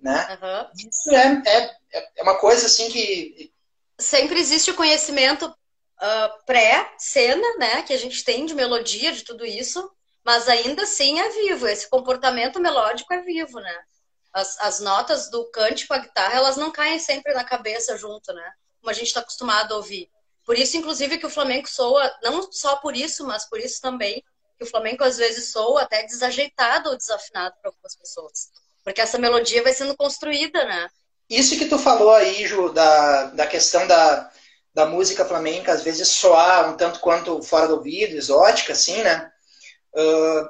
[0.00, 0.38] Né?
[0.40, 0.88] Uhum.
[0.88, 3.52] Isso é, é, é uma coisa assim que.
[3.98, 9.44] Sempre existe o conhecimento uh, pré-cena, né, que a gente tem de melodia, de tudo
[9.44, 9.90] isso,
[10.24, 13.84] mas ainda assim é vivo, esse comportamento melódico é vivo, né?
[14.32, 18.32] As, as notas do cante com a guitarra, elas não caem sempre na cabeça junto,
[18.32, 18.52] né?
[18.80, 20.10] Como a gente está acostumado a ouvir
[20.44, 24.22] Por isso, inclusive, que o flamenco soa, não só por isso, mas por isso também,
[24.58, 28.50] que o flamenco às vezes soa até desajeitado ou desafinado para algumas pessoas.
[28.82, 30.88] Porque essa melodia vai sendo construída, né?
[31.30, 34.30] Isso que tu falou aí, Ju, da, da questão da,
[34.74, 39.30] da música flamenca, às vezes soar um tanto quanto fora do ouvido, exótica, assim, né?
[39.94, 40.48] Uh,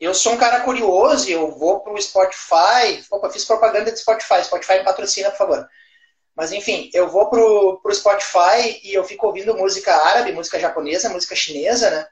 [0.00, 3.04] eu sou um cara curioso e eu vou pro Spotify.
[3.08, 4.42] Opa, fiz propaganda de Spotify.
[4.42, 5.68] Spotify me patrocina, por favor.
[6.34, 11.10] Mas enfim, eu vou pro, pro Spotify e eu fico ouvindo música árabe, música japonesa,
[11.10, 12.06] música chinesa, né?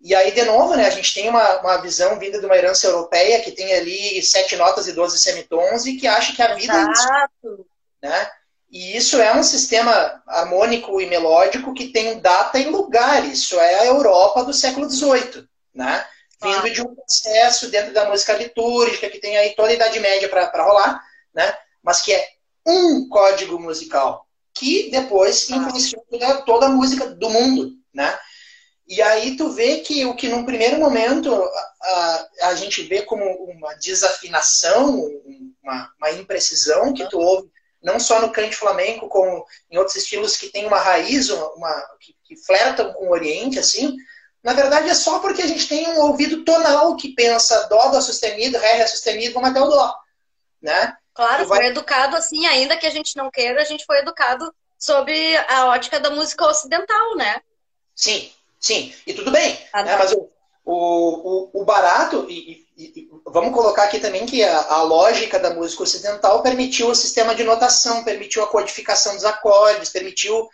[0.00, 2.86] E aí, de novo, né, a gente tem uma, uma visão vinda de uma herança
[2.86, 6.74] europeia que tem ali sete notas e doze semitons e que acha que a vida
[6.74, 7.66] é Exato.
[8.02, 8.30] é né?
[8.70, 13.24] E isso é um sistema harmônico e melódico que tem data e lugar.
[13.24, 16.04] Isso é a Europa do século XVIII, né?
[16.42, 20.28] vindo de um processo dentro da música litúrgica, que tem aí toda a Idade Média
[20.28, 21.02] para rolar,
[21.34, 21.56] né?
[21.82, 22.28] mas que é
[22.66, 27.72] um código musical, que depois influenciou toda, toda a música do mundo.
[27.94, 28.18] Né?
[28.88, 31.32] E aí tu vê que o que num primeiro momento
[31.82, 35.08] a, a gente vê como uma desafinação,
[35.62, 37.50] uma, uma imprecisão que tu ouve,
[37.82, 41.88] não só no cante flamenco, como em outros estilos que tem uma raiz, uma, uma
[42.00, 43.96] que, que flertam com o Oriente, assim,
[44.46, 48.00] na verdade, é só porque a gente tem um ouvido tonal que pensa dó, dó
[48.00, 49.92] sustenido, ré, ré sustenido, vamos até o dó.
[50.62, 50.96] Né?
[51.16, 51.58] Claro, vai...
[51.60, 55.10] foi educado assim, ainda que a gente não queira, a gente foi educado sob
[55.48, 57.40] a ótica da música ocidental, né?
[57.94, 58.94] Sim, sim.
[59.06, 59.58] E tudo bem.
[59.72, 59.96] Ah, né?
[59.96, 60.28] Mas o,
[60.62, 65.54] o, o, barato, e, e, e, vamos colocar aqui também que a, a, lógica da
[65.54, 70.46] música ocidental permitiu o sistema de notação, permitiu a codificação dos acordes, permitiu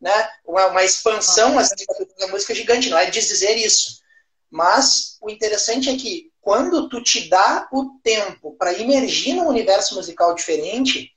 [0.00, 1.74] né, uma, uma expansão assim,
[2.20, 4.00] da música gigante, não é dizer isso.
[4.48, 9.94] Mas o interessante é que quando tu te dá o tempo para imergir num universo
[9.94, 11.10] musical diferente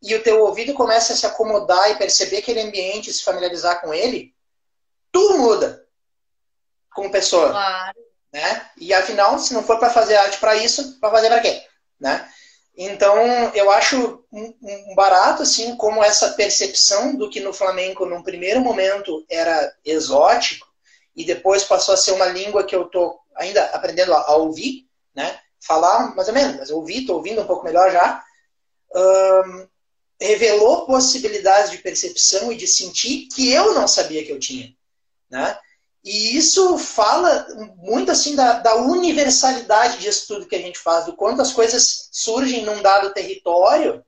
[0.00, 3.92] e o teu ouvido começa a se acomodar e perceber aquele ambiente, se familiarizar com
[3.92, 4.32] ele,
[5.10, 5.84] tudo muda
[6.94, 7.50] como pessoa.
[7.50, 7.98] Claro.
[8.32, 8.70] Né?
[8.76, 11.66] E afinal, se não for para fazer arte para isso, para fazer para quê?
[11.98, 12.30] Né?
[12.76, 13.16] Então,
[13.52, 18.60] eu acho um, um barato, assim, como essa percepção do que no flamenco, num primeiro
[18.60, 20.69] momento, era exótico,
[21.20, 24.88] e depois passou a ser uma língua que eu estou ainda aprendendo a, a, ouvir,
[25.14, 25.38] né?
[25.60, 28.24] Falar mais ou menos, mas ouvir, estou ouvindo um pouco melhor já.
[28.94, 29.68] Um,
[30.18, 34.74] revelou possibilidades de percepção e de sentir que eu não sabia que eu tinha,
[35.30, 35.58] né?
[36.02, 37.46] E isso fala
[37.76, 42.08] muito assim da, da, universalidade disso tudo que a gente faz, do quanto as coisas
[42.10, 44.02] surgem num dado território,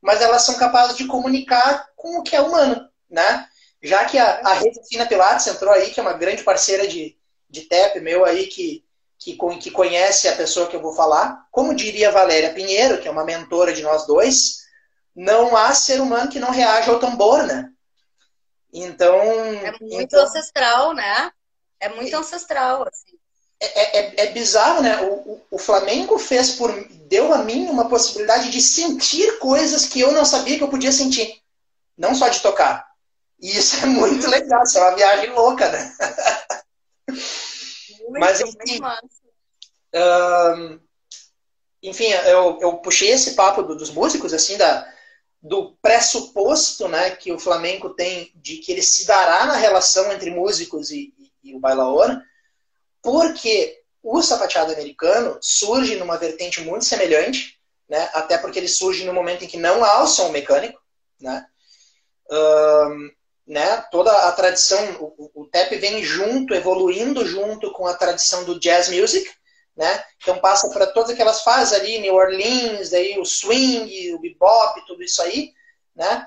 [0.00, 3.48] mas elas são capazes de comunicar com o que é humano, né?
[3.82, 7.16] Já que a, a Rede Fina Pilates entrou aí, que é uma grande parceira de,
[7.50, 8.84] de TEP meu aí, que,
[9.18, 13.10] que, que conhece a pessoa que eu vou falar, como diria Valéria Pinheiro, que é
[13.10, 14.62] uma mentora de nós dois,
[15.14, 17.68] não há ser humano que não reaja ao tambor, né?
[18.72, 19.20] Então.
[19.20, 21.30] É muito então, ancestral, né?
[21.78, 23.18] É muito ancestral, assim.
[23.60, 25.02] É, é, é bizarro, né?
[25.02, 26.72] O, o, o, Flamengo fez por.
[27.06, 30.90] deu a mim uma possibilidade de sentir coisas que eu não sabia que eu podia
[30.90, 31.40] sentir.
[31.96, 32.91] Não só de tocar.
[33.42, 35.96] E isso é muito legal, isso é uma viagem louca, né?
[37.08, 38.80] Muito, Mas enfim.
[41.82, 44.88] Enfim, eu, eu puxei esse papo do, dos músicos, assim, da,
[45.42, 50.30] do pressuposto né, que o Flamengo tem de que ele se dará na relação entre
[50.30, 52.22] músicos e, e, e o bailaor,
[53.02, 59.12] porque o sapateado americano surge numa vertente muito semelhante, né, até porque ele surge no
[59.12, 60.80] momento em que não há o som mecânico,
[61.20, 61.44] né,
[62.30, 63.10] um,
[63.46, 68.58] né, toda a tradição, o, o tap vem junto, evoluindo junto com a tradição do
[68.58, 69.28] jazz music,
[69.76, 70.04] né?
[70.20, 75.02] Então passa para todas aquelas fases ali, New Orleans, daí o swing, o bebop, tudo
[75.02, 75.52] isso aí,
[75.94, 76.26] né?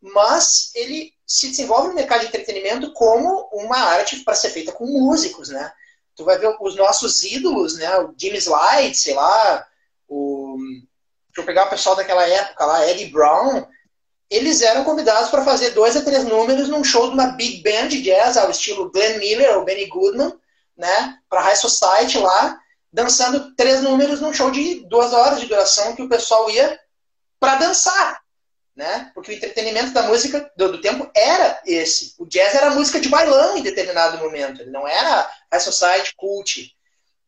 [0.00, 4.86] Mas ele se desenvolve no mercado de entretenimento como uma arte para ser feita com
[4.86, 5.72] músicos, né?
[6.14, 7.98] Tu vai ver os nossos ídolos, né?
[7.98, 9.66] O Jimmy Slide, sei lá,
[10.08, 10.56] o
[11.28, 13.66] deixa eu pegar o pessoal daquela época lá, Eddie Brown,
[14.30, 17.88] eles eram convidados para fazer dois a três números num show de uma big band
[17.88, 20.32] jazz ao estilo Glenn Miller ou Benny Goodman,
[20.76, 21.18] né?
[21.28, 22.58] Para High Society lá
[22.94, 26.78] dançando três números num show de duas horas de duração que o pessoal ia
[27.40, 28.22] para dançar,
[28.74, 29.10] né?
[29.12, 32.14] Porque o entretenimento da música do, do, tempo era esse.
[32.18, 36.72] O jazz era música de bailão em determinado momento, ele não era a society cult,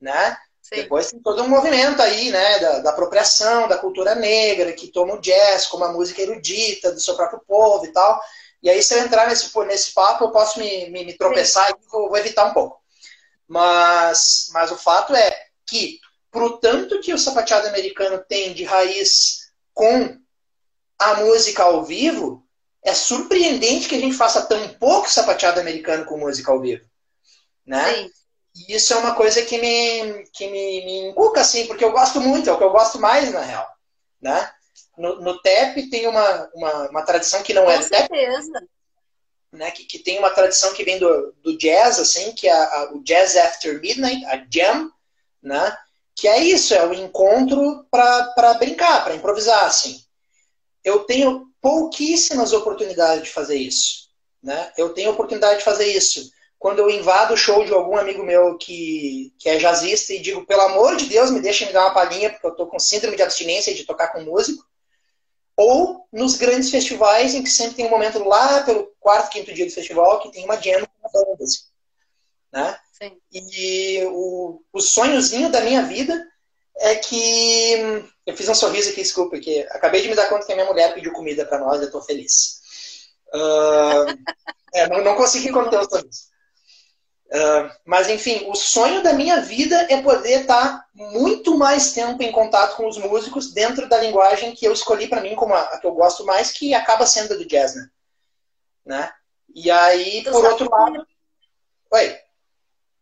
[0.01, 0.36] né?
[0.67, 0.83] Sim.
[0.83, 5.14] Depois tem todo um movimento aí, né, da, da, apropriação da cultura negra, que toma
[5.14, 8.21] o jazz como a música erudita do seu próprio povo e tal.
[8.61, 11.75] E aí, se eu entrar nesse, nesse papo, eu posso me, me, me tropeçar Sim.
[11.75, 12.83] e vou, vou, evitar um pouco.
[13.47, 15.31] Mas, mas o fato é,
[15.64, 16.01] que,
[16.33, 20.19] pro tanto que o sapateado americano tem de raiz com
[20.99, 22.45] a música ao vivo,
[22.83, 26.85] é surpreendente que a gente faça tão pouco sapateado americano com música ao vivo,
[27.64, 27.95] né?
[27.95, 28.11] Sim.
[28.57, 32.21] E isso é uma coisa que me, que me, me inculca, assim, porque eu gosto
[32.21, 33.69] muito, é o que eu gosto mais, na real,
[34.21, 34.51] né?
[34.97, 38.53] No, no TEP tem uma, uma, uma tradição que não com é certeza.
[38.53, 38.69] TEP,
[39.53, 39.71] né?
[39.71, 42.93] Que, que tem uma tradição que vem do, do jazz, assim, que é a, a,
[42.95, 44.91] o Jazz After Midnight, a Jam,
[45.43, 45.77] né?
[46.15, 50.01] Que é isso, é o encontro para brincar, para improvisar, assim.
[50.83, 54.09] Eu tenho pouquíssimas oportunidades de fazer isso,
[54.43, 54.73] né?
[54.79, 58.57] Eu tenho oportunidade de fazer isso quando eu invado o show de algum amigo meu
[58.57, 61.95] que, que é jazzista e digo, pelo amor de Deus, me deixa me dar uma
[61.95, 64.65] palhinha, porque eu tô com síndrome de abstinência de tocar com músico.
[65.57, 69.65] Ou nos grandes festivais, em que sempre tem um momento lá pelo quarto, quinto dia
[69.67, 71.71] do festival, que tem uma jam com bandas.
[72.53, 72.79] Né?
[72.93, 73.19] Sim.
[73.33, 76.27] E o, o sonhozinho da minha vida
[76.79, 78.05] é que.
[78.27, 80.67] Eu fiz um sorriso aqui, desculpa, porque acabei de me dar conta que a minha
[80.67, 82.61] mulher pediu comida para nós, eu estou feliz.
[83.29, 84.13] Uh,
[84.75, 86.36] é, não, não consegui conter o sorriso.
[87.27, 92.31] Uh, mas enfim, o sonho da minha vida é poder estar muito mais tempo em
[92.31, 95.81] contato com os músicos dentro da linguagem que eu escolhi para mim como a, a,
[95.81, 97.91] que eu gosto mais, que acaba sendo a do jazz, né?
[98.85, 99.12] né?
[99.53, 101.07] E aí, tu por outro lado.
[101.91, 102.16] Oi.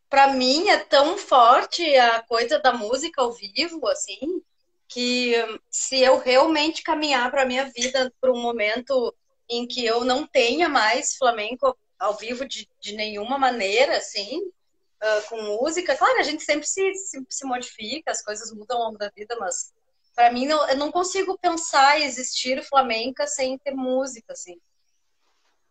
[0.08, 4.42] Para mim é tão forte a coisa da música ao vivo, assim,
[4.88, 5.34] que
[5.68, 9.14] se eu realmente caminhar para minha vida para um momento
[9.50, 15.28] em que eu não tenha mais flamenco ao vivo de, de nenhuma maneira, assim, uh,
[15.28, 15.96] com música.
[15.96, 19.36] Claro, a gente sempre se, se, se, modifica, as coisas mudam ao longo da vida,
[19.40, 19.72] mas
[20.14, 24.60] para mim não, eu não consigo pensar em existir flamenca sem ter música, assim.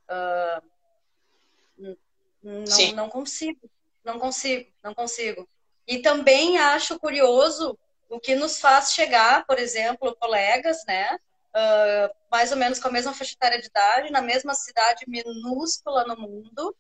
[0.10, 1.94] Uh,
[2.42, 3.70] não, não consigo,
[4.04, 5.48] não consigo, não consigo.
[5.88, 7.78] E também acho curioso
[8.10, 11.18] o que nos faz chegar, por exemplo, colegas, né?
[11.56, 16.06] Uh, mais ou menos com a mesma faixa etária de idade, na mesma cidade minúscula
[16.06, 16.76] no mundo,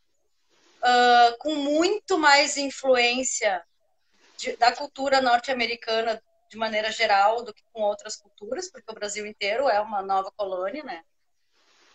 [0.79, 3.63] uh, com muito mais influência
[4.37, 9.25] de, da cultura norte-americana de maneira geral do que com outras culturas, porque o Brasil
[9.25, 11.03] inteiro é uma nova colônia, né,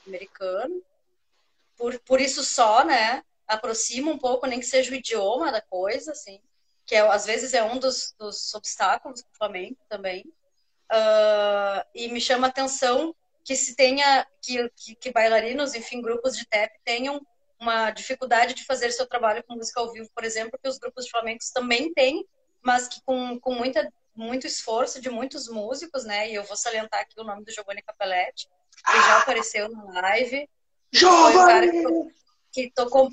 [0.07, 0.75] americana.
[1.77, 6.11] Por, por isso só, né, aproxima um pouco, nem que seja o idioma da coisa,
[6.11, 6.41] assim,
[6.85, 10.25] que é, às vezes é um dos, dos obstáculos do Flamengo também.
[10.91, 13.15] Uh, e me chama a atenção
[13.45, 17.21] que se tenha que, que, que, bailarinos, enfim, grupos de tap tenham
[17.61, 21.07] uma dificuldade de fazer seu trabalho com música ao vivo, por exemplo, que os grupos
[21.07, 22.27] de flamencos também têm,
[22.63, 26.31] mas que com, com muita, muito esforço de muitos músicos, né?
[26.31, 28.49] E eu vou salientar aqui o nome do Giovanni Capelletti,
[28.87, 30.49] que já apareceu na live.
[30.93, 31.33] Giovanni!
[31.33, 31.83] Foi cara que,
[32.53, 33.09] que tocou,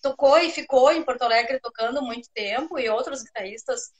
[0.00, 3.90] tocou e ficou em Porto Alegre tocando muito tempo, e outros guitarristas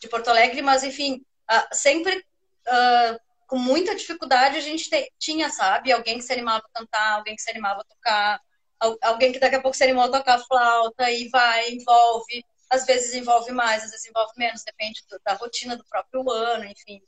[0.00, 2.24] de Porto Alegre, mas enfim, uh, sempre
[2.70, 5.90] uh, com muita dificuldade a gente te, tinha, sabe?
[5.92, 8.40] Alguém que se animava a cantar, alguém que se animava a tocar,
[9.02, 12.44] alguém que daqui a pouco se animou a tocar flauta e vai, envolve.
[12.70, 16.64] Às vezes envolve mais, às vezes envolve menos, depende do, da rotina do próprio ano,
[16.64, 17.02] enfim.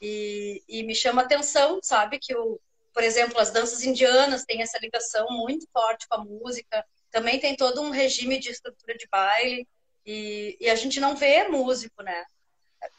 [0.00, 2.60] E, e me chama atenção, sabe, que o,
[2.92, 7.56] por exemplo, as danças indianas têm essa ligação muito forte com a música, também tem
[7.56, 9.66] todo um regime de estrutura de baile,
[10.04, 12.24] e, e a gente não vê músico, né?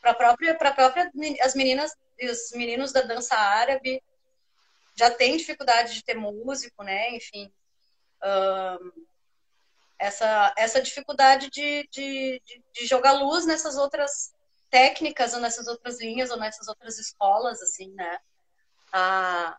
[0.01, 1.11] Para própria, própria
[1.41, 1.91] as meninas
[2.21, 4.01] os meninos da dança árabe
[4.95, 7.15] já têm dificuldade de ter músico, né?
[7.15, 7.51] Enfim,
[9.99, 12.41] essa essa dificuldade de, de,
[12.73, 14.33] de, jogar luz nessas outras
[14.69, 18.19] técnicas ou nessas outras linhas ou nessas outras escolas, assim, né?
[18.91, 19.57] A,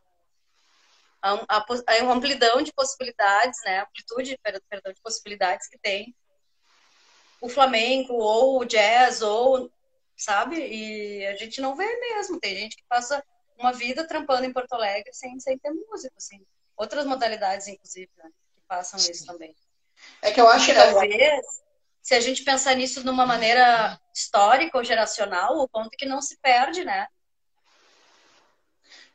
[1.22, 3.80] a, a amplidão de possibilidades, né?
[3.80, 6.14] Amplitude, perdão, de possibilidades que tem
[7.40, 9.70] o flamenco ou o jazz ou
[10.18, 10.56] sabe?
[10.56, 12.40] E a gente não vê mesmo.
[12.40, 13.22] Tem gente que passa
[13.58, 16.44] uma vida trampando em Porto Alegre sem, sem ter músico, assim.
[16.76, 19.12] Outras modalidades, inclusive, né, que passam Sim.
[19.12, 19.54] isso também.
[20.22, 21.44] É que eu acho que talvez,
[22.00, 26.06] se a gente pensar nisso de uma maneira histórica ou geracional, o ponto é que
[26.06, 27.08] não se perde, né?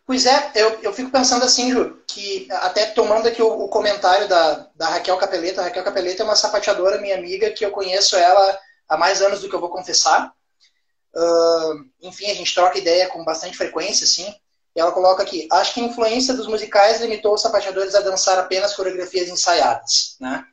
[0.06, 4.28] Pois é, eu, eu fico pensando assim, Ju, que até tomando aqui o, o comentário
[4.28, 8.18] da, da Raquel Capeleta, a Raquel Capeleta é uma sapateadora, minha amiga, que eu conheço
[8.18, 10.34] ela há mais anos do que eu vou confessar.
[11.16, 14.34] Uh, enfim, a gente troca ideia com bastante frequência, assim.
[14.76, 18.39] E ela coloca aqui: acho que a influência dos musicais limitou os sapateadores a dançar
[18.39, 20.43] apenas coreografias ensaiadas, né?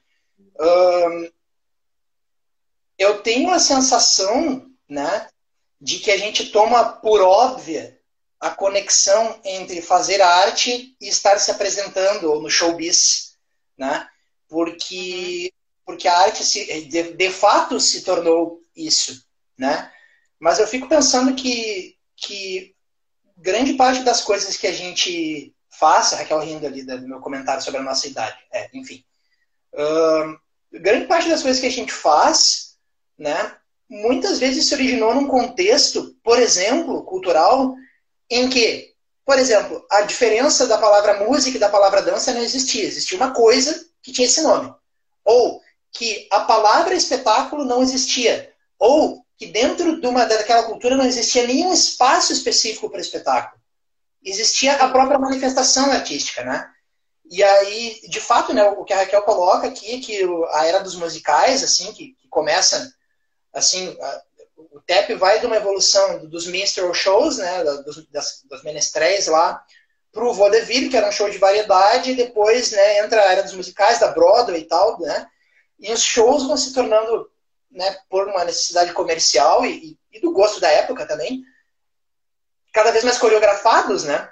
[2.99, 5.27] Eu tenho a sensação, né,
[5.81, 7.99] de que a gente toma por óbvia
[8.39, 13.37] a conexão entre fazer arte e estar se apresentando no showbiz,
[13.77, 14.07] né?
[14.49, 15.53] Porque
[15.85, 19.25] porque a arte se, de, de fato se tornou isso,
[19.59, 19.91] né?
[20.41, 22.75] Mas eu fico pensando que, que
[23.37, 27.63] grande parte das coisas que a gente faz, a Raquel rindo ali do meu comentário
[27.63, 29.05] sobre a nossa idade, é, enfim.
[29.73, 30.39] Uh,
[30.79, 32.77] grande parte das coisas que a gente faz,
[33.19, 33.55] né,
[33.89, 37.75] muitas vezes se originou num contexto, por exemplo, cultural,
[38.31, 42.85] em que, por exemplo, a diferença da palavra música e da palavra dança não existia.
[42.85, 44.73] Existia uma coisa que tinha esse nome.
[45.25, 45.61] Ou
[45.93, 48.53] que a palavra espetáculo não existia.
[48.79, 53.59] Ou que dentro de uma, daquela cultura não existia nenhum espaço específico para espetáculo.
[54.23, 56.71] Existia a própria manifestação artística, né?
[57.25, 60.81] E aí, de fato, né, o que a Raquel coloca aqui, é que a era
[60.81, 62.93] dos musicais, assim, que, que começa,
[63.55, 64.23] assim, a,
[64.73, 69.65] o TEP vai de uma evolução dos minstrel shows, né, dos, das, dos menestréis lá,
[70.13, 73.43] para o vaudeville, que era um show de variedade, e depois né, entra a era
[73.43, 75.27] dos musicais, da Broadway e tal, né,
[75.79, 77.31] e os shows vão se tornando,
[77.71, 81.43] né, por uma necessidade comercial e, e do gosto da época também,
[82.73, 84.31] cada vez mais coreografados, né,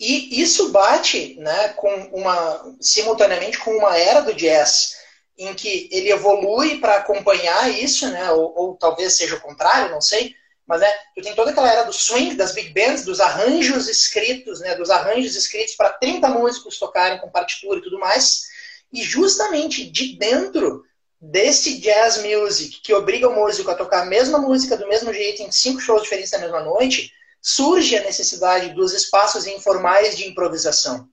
[0.00, 4.96] e isso bate né, com uma, simultaneamente com uma era do jazz,
[5.36, 10.00] em que ele evolui para acompanhar isso, né, ou, ou, talvez seja o contrário, não
[10.00, 10.34] sei,
[10.66, 14.60] mas né, tu tem toda aquela era do swing, das big bands, dos arranjos escritos,
[14.60, 18.48] né, dos arranjos escritos para 30 músicos tocarem com partitura e tudo mais,
[18.90, 20.84] e justamente de dentro
[21.20, 25.42] desse jazz music, que obriga o músico a tocar a mesma música do mesmo jeito
[25.42, 27.12] em cinco shows diferentes na mesma noite,
[27.42, 31.08] surge a necessidade dos espaços informais de improvisação,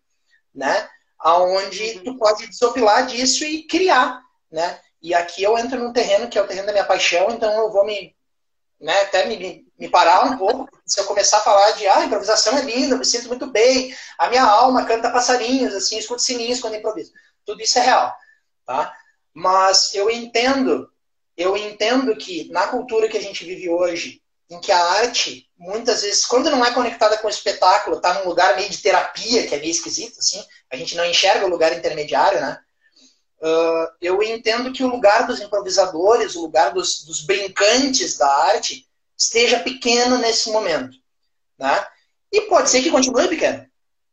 [0.54, 0.90] né?
[1.20, 2.04] Aonde uhum.
[2.04, 4.80] tu pode desopilar disso e criar, né?
[5.02, 7.72] E aqui eu entro num terreno que é o terreno da minha paixão, então eu
[7.72, 8.16] vou me,
[8.80, 12.58] né, até me, me parar um pouco, se eu começar a falar de, ah, improvisação
[12.58, 16.60] é linda, eu me sinto muito bem, a minha alma canta passarinhos, assim, escuto sininhos
[16.60, 17.12] quando improviso.
[17.46, 18.14] Tudo isso é real,
[18.66, 18.94] tá?
[19.38, 20.90] Mas eu entendo,
[21.38, 24.20] eu entendo que na cultura que a gente vive hoje,
[24.50, 28.28] em que a arte, muitas vezes, quando não é conectada com o espetáculo, está num
[28.28, 31.72] lugar meio de terapia, que é meio esquisito, assim, a gente não enxerga o lugar
[31.72, 32.60] intermediário, né?
[33.40, 38.88] Uh, eu entendo que o lugar dos improvisadores, o lugar dos, dos, brincantes da arte,
[39.16, 40.98] esteja pequeno nesse momento,
[41.60, 41.86] né?
[42.32, 43.64] E pode ser que continue pequeno,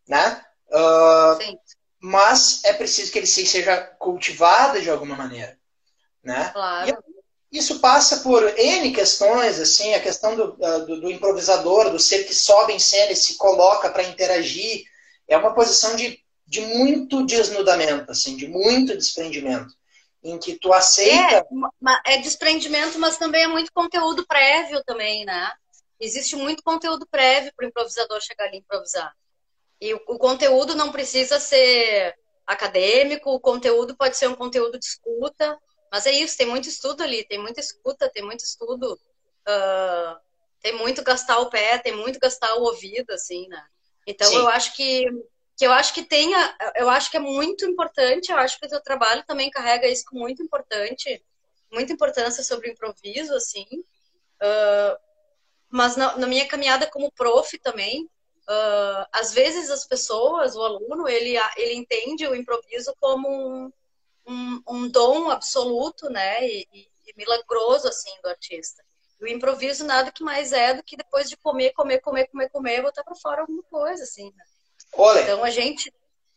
[0.06, 0.44] né?
[0.68, 1.64] Uh,
[2.04, 5.58] mas é preciso que ele seja cultivado de alguma maneira,
[6.22, 6.50] né?
[6.52, 7.02] Claro.
[7.50, 12.24] E isso passa por N questões, assim, a questão do, do, do improvisador, do ser
[12.24, 14.84] que sobe em cena e se coloca para interagir,
[15.26, 19.72] é uma posição de, de muito desnudamento, assim, de muito desprendimento,
[20.22, 21.46] em que tu aceita...
[22.06, 25.50] É, é desprendimento, mas também é muito conteúdo prévio também, né?
[25.98, 29.10] Existe muito conteúdo prévio para o improvisador chegar ali e improvisar.
[29.84, 32.16] E o, o conteúdo não precisa ser
[32.46, 35.58] acadêmico, o conteúdo pode ser um conteúdo de escuta,
[35.92, 40.18] mas é isso, tem muito estudo ali, tem muita escuta, tem muito estudo, uh,
[40.62, 43.62] tem muito gastar o pé, tem muito gastar o ouvido, assim, né?
[44.06, 44.38] Então Sim.
[44.38, 45.04] eu acho que,
[45.54, 48.70] que eu acho que tenha, eu acho que é muito importante, eu acho que o
[48.70, 51.22] teu trabalho também carrega isso com muito importante,
[51.70, 53.66] muita importância sobre o improviso, assim.
[54.40, 54.96] Uh,
[55.68, 58.08] mas na, na, minha caminhada como prof também,
[58.48, 63.72] uh, às vezes as pessoas, o aluno, ele, ele entende o improviso como um,
[64.26, 68.82] um, um dom absoluto, né, e, e, milagroso, assim, do artista.
[69.20, 72.82] O improviso nada que mais é do que depois de comer, comer, comer, comer, comer,
[72.82, 74.44] botar para fora alguma coisa, assim, né?
[74.92, 75.22] Olha.
[75.22, 75.92] Então a gente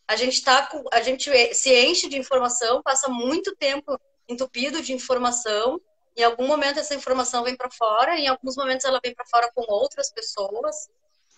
[0.06, 4.94] a gente tá com, a gente se enche de informação, passa muito tempo entupido de
[4.94, 5.78] informação.
[6.16, 9.50] Em algum momento essa informação vem para fora, em alguns momentos ela vem para fora
[9.54, 10.88] com outras pessoas,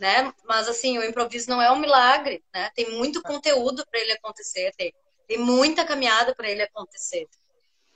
[0.00, 0.32] né?
[0.44, 2.70] Mas assim, o improviso não é um milagre, né?
[2.74, 4.92] Tem muito conteúdo para ele acontecer, tem
[5.30, 7.28] tem muita caminhada para ele acontecer.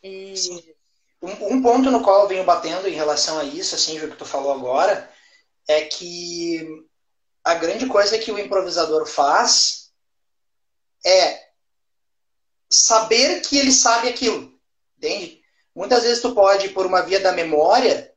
[0.01, 0.35] E...
[1.21, 4.17] Um, um, ponto no qual eu venho batendo em relação a isso, assim, o que
[4.17, 5.11] tu falou agora,
[5.67, 6.87] é que
[7.43, 9.91] a grande coisa que o improvisador faz
[11.05, 11.49] é
[12.71, 14.57] saber que ele sabe aquilo,
[14.97, 15.43] entende?
[15.75, 18.14] Muitas vezes tu pode, por uma via da memória,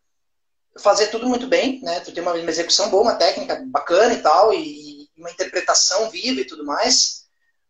[0.79, 1.99] fazer tudo muito bem, né?
[1.99, 6.41] Tu tem uma, uma execução boa, uma técnica bacana e tal, e, uma interpretação viva
[6.41, 7.25] e tudo mais,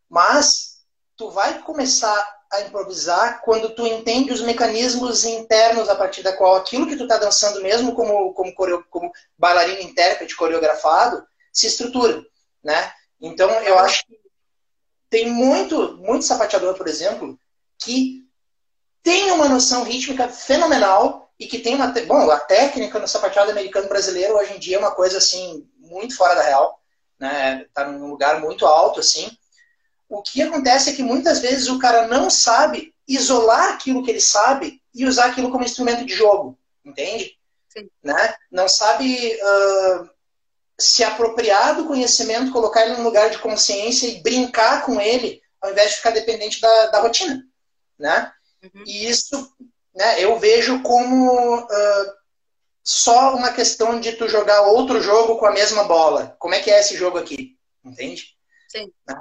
[0.09, 0.79] mas
[1.15, 6.55] tu vai começar a improvisar quando tu entende os mecanismos internos a partir da qual
[6.55, 12.23] aquilo que tu está dançando mesmo como como, coreo, como bailarino intérprete coreografado se estrutura,
[12.63, 12.91] né?
[13.19, 14.17] Então eu acho que
[15.09, 17.37] tem muito muito sapateador, por exemplo,
[17.79, 18.25] que
[19.03, 23.87] tem uma noção rítmica fenomenal e que tem uma bom a técnica no sapateado americano
[23.87, 26.81] brasileiro hoje em dia é uma coisa assim muito fora da real,
[27.19, 27.65] né?
[27.73, 29.29] Tá num lugar muito alto assim
[30.09, 34.21] o que acontece é que muitas vezes o cara não sabe isolar aquilo que ele
[34.21, 37.37] sabe e usar aquilo como instrumento de jogo, entende?
[37.69, 37.89] Sim.
[38.01, 38.35] Né?
[38.51, 40.09] Não sabe uh,
[40.79, 45.71] se apropriar do conhecimento, colocar ele num lugar de consciência e brincar com ele, ao
[45.71, 47.43] invés de ficar dependente da, da rotina,
[47.99, 48.31] né?
[48.63, 48.83] Uhum.
[48.85, 49.53] E isso,
[49.97, 52.13] né, eu vejo como uh,
[52.83, 56.35] só uma questão de tu jogar outro jogo com a mesma bola.
[56.37, 57.57] Como é que é esse jogo aqui?
[57.83, 58.35] Entende?
[58.69, 58.91] Sim.
[59.07, 59.19] Né?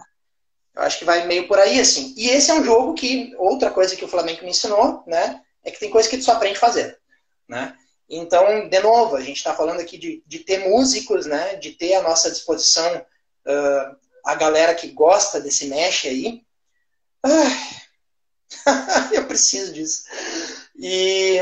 [0.74, 2.12] Eu acho que vai meio por aí, assim.
[2.14, 5.70] E esse é um jogo que, outra coisa que o Flamengo me ensinou, né, é
[5.70, 7.00] que tem coisa que tu só aprende a fazer,
[7.48, 7.74] né?
[8.08, 11.94] Então, de novo, a gente está falando aqui de, de ter músicos, né, de ter
[11.94, 13.96] à nossa disposição uh,
[14.26, 16.44] a galera que gosta desse mesh aí.
[19.12, 20.04] eu preciso disso.
[20.76, 21.40] E,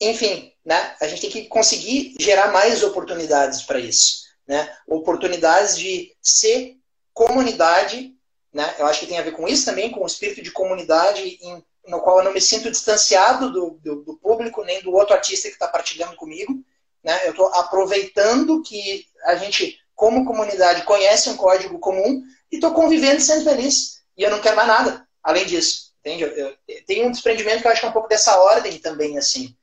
[0.00, 4.24] enfim, né, a gente tem que conseguir gerar mais oportunidades para isso.
[4.46, 4.74] Né?
[4.86, 6.76] Oportunidades de ser
[7.12, 8.14] comunidade,
[8.52, 8.74] né?
[8.78, 11.64] eu acho que tem a ver com isso também, com o espírito de comunidade em
[11.86, 15.48] no qual eu não me sinto distanciado do, do, do público, nem do outro artista
[15.48, 16.64] que está partilhando comigo.
[17.02, 17.26] Né?
[17.26, 23.20] Eu estou aproveitando que a gente, como comunidade, conhece um código comum e estou convivendo
[23.20, 24.02] sendo feliz.
[24.16, 25.83] E eu não quero mais nada além disso.
[26.04, 26.24] Entende?
[26.24, 29.16] Eu, eu, tem um desprendimento que eu acho que é um pouco dessa ordem também,
[29.16, 29.56] assim.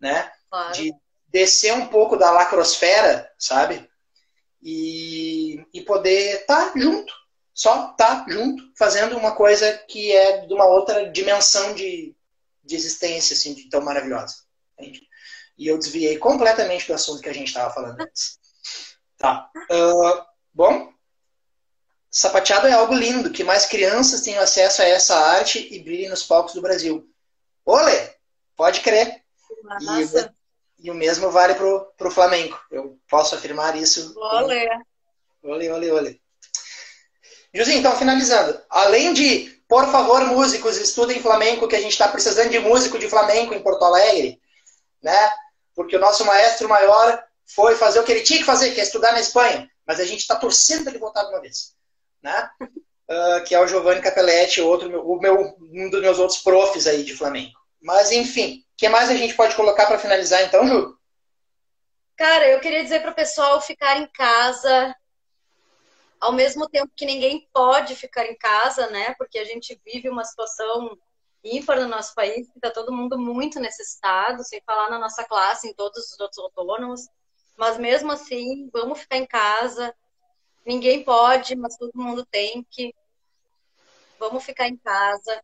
[0.00, 0.30] Né?
[0.50, 0.72] Claro.
[0.72, 0.92] De
[1.28, 3.88] descer um pouco da lacrosfera, sabe?
[4.60, 7.14] E, e poder estar tá junto,
[7.52, 12.16] só tá junto, fazendo uma coisa que é de uma outra dimensão de,
[12.64, 14.38] de existência, assim, de tão maravilhosa.
[14.76, 15.06] Entende?
[15.56, 18.40] E eu desviei completamente do assunto que a gente estava falando antes.
[19.16, 19.48] Tá.
[19.70, 20.92] Uh, bom,
[22.14, 26.22] sapateado é algo lindo, que mais crianças tenham acesso a essa arte e brilhem nos
[26.22, 27.04] palcos do Brasil.
[27.66, 28.10] Olê!
[28.56, 29.20] Pode crer.
[30.78, 32.56] E, e, o mesmo vale pro, pro Flamengo.
[32.70, 34.14] Eu posso afirmar isso.
[34.16, 34.68] Olê!
[35.42, 36.20] Olê, olê, olê.
[37.52, 38.60] Josinho, então, finalizando.
[38.70, 43.08] Além de, por favor, músicos, estudem flamenco, que a gente está precisando de músico de
[43.08, 44.40] flamenco em Porto Alegre,
[45.02, 45.32] né?
[45.74, 48.84] Porque o nosso maestro maior foi fazer o que ele tinha que fazer, que é
[48.84, 49.68] estudar na Espanha.
[49.84, 51.73] Mas a gente está torcendo para ele voltar de uma vez,
[52.24, 52.50] né?
[52.60, 57.04] Uh, que é o Giovanni Capelletti, outro, o meu, um dos meus outros profs aí
[57.04, 57.60] de flamenco.
[57.82, 60.98] Mas, enfim, o que mais a gente pode colocar para finalizar, então, Ju?
[62.16, 64.96] Cara, eu queria dizer para o pessoal ficar em casa,
[66.18, 69.14] ao mesmo tempo que ninguém pode ficar em casa, né?
[69.18, 70.96] Porque a gente vive uma situação
[71.44, 75.68] ímpar no nosso país, que está todo mundo muito necessitado, sem falar na nossa classe,
[75.68, 77.02] em todos os outros autônomos.
[77.58, 79.94] Mas mesmo assim, vamos ficar em casa.
[80.64, 82.94] Ninguém pode, mas todo mundo tem que.
[84.18, 85.42] Vamos ficar em casa.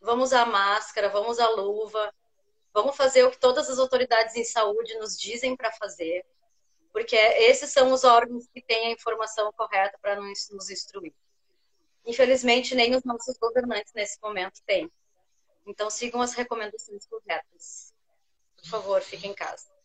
[0.00, 2.14] Vamos usar máscara, vamos usar luva.
[2.72, 6.24] Vamos fazer o que todas as autoridades em saúde nos dizem para fazer
[6.96, 11.12] porque esses são os órgãos que têm a informação correta para nos, nos instruir.
[12.06, 14.90] Infelizmente, nem os nossos governantes nesse momento têm.
[15.66, 17.92] Então, sigam as recomendações corretas.
[18.56, 19.75] Por favor, fiquem em casa.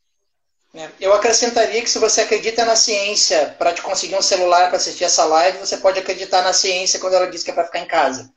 [0.74, 4.78] É, eu acrescentaria que se você acredita na ciência para te conseguir um celular para
[4.78, 7.80] assistir essa live, você pode acreditar na ciência quando ela diz que é para ficar
[7.80, 8.34] em casa.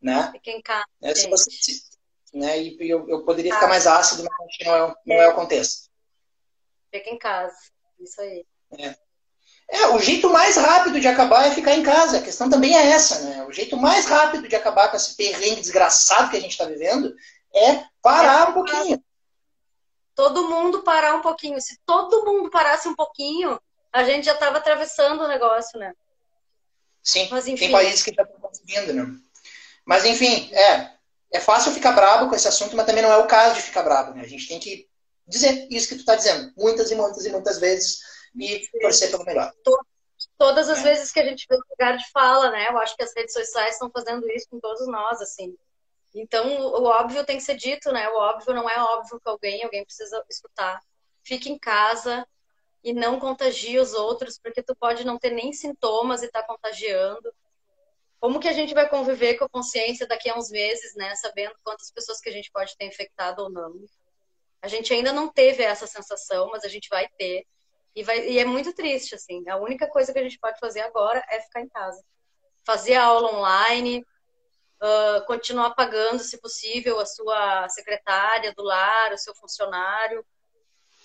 [0.00, 0.30] Né?
[0.32, 0.84] Fique em casa.
[1.02, 1.50] É, se você,
[2.32, 5.90] né, e eu, eu poderia ficar mais ácido, mas não é, não é o contexto.
[6.92, 7.56] Fique em casa.
[7.98, 8.46] Isso aí.
[8.78, 8.94] É.
[9.68, 12.18] É, o jeito mais rápido de acabar é ficar em casa.
[12.18, 13.44] A questão também é essa, né?
[13.44, 17.12] O jeito mais rápido de acabar com esse perrengue desgraçado que a gente está vivendo
[17.52, 19.02] é parar um pouquinho.
[20.16, 21.60] Todo mundo parar um pouquinho.
[21.60, 23.60] Se todo mundo parasse um pouquinho,
[23.92, 25.92] a gente já estava atravessando o negócio, né?
[27.02, 27.66] Sim, Mas, enfim.
[27.66, 29.06] tem países que já estão conseguindo, né?
[29.84, 30.90] Mas, enfim, é,
[31.32, 33.82] é fácil ficar bravo com esse assunto, mas também não é o caso de ficar
[33.82, 34.22] bravo, né?
[34.22, 34.88] A gente tem que
[35.26, 38.00] dizer isso que tu está dizendo, muitas e muitas e muitas vezes,
[38.34, 39.52] e torcer pelo melhor.
[40.38, 40.82] Todas as é.
[40.82, 42.68] vezes que a gente vê lugar de fala, né?
[42.68, 45.54] Eu acho que as redes sociais estão fazendo isso com todos nós, assim.
[46.18, 48.08] Então, o óbvio tem que ser dito, né?
[48.08, 50.80] O óbvio não é óbvio que alguém, alguém precisa escutar.
[51.22, 52.26] Fique em casa
[52.82, 57.32] e não contagie os outros, porque tu pode não ter nem sintomas e tá contagiando.
[58.18, 61.14] Como que a gente vai conviver com a consciência daqui a uns meses, né?
[61.16, 63.74] Sabendo quantas pessoas que a gente pode ter infectado ou não.
[64.62, 67.44] A gente ainda não teve essa sensação, mas a gente vai ter.
[67.94, 69.46] E, vai, e é muito triste, assim.
[69.48, 72.02] A única coisa que a gente pode fazer agora é ficar em casa.
[72.64, 74.04] Fazer a aula online,
[74.82, 80.24] uh, continuar pagando, se possível, a sua secretária do lar, o seu funcionário,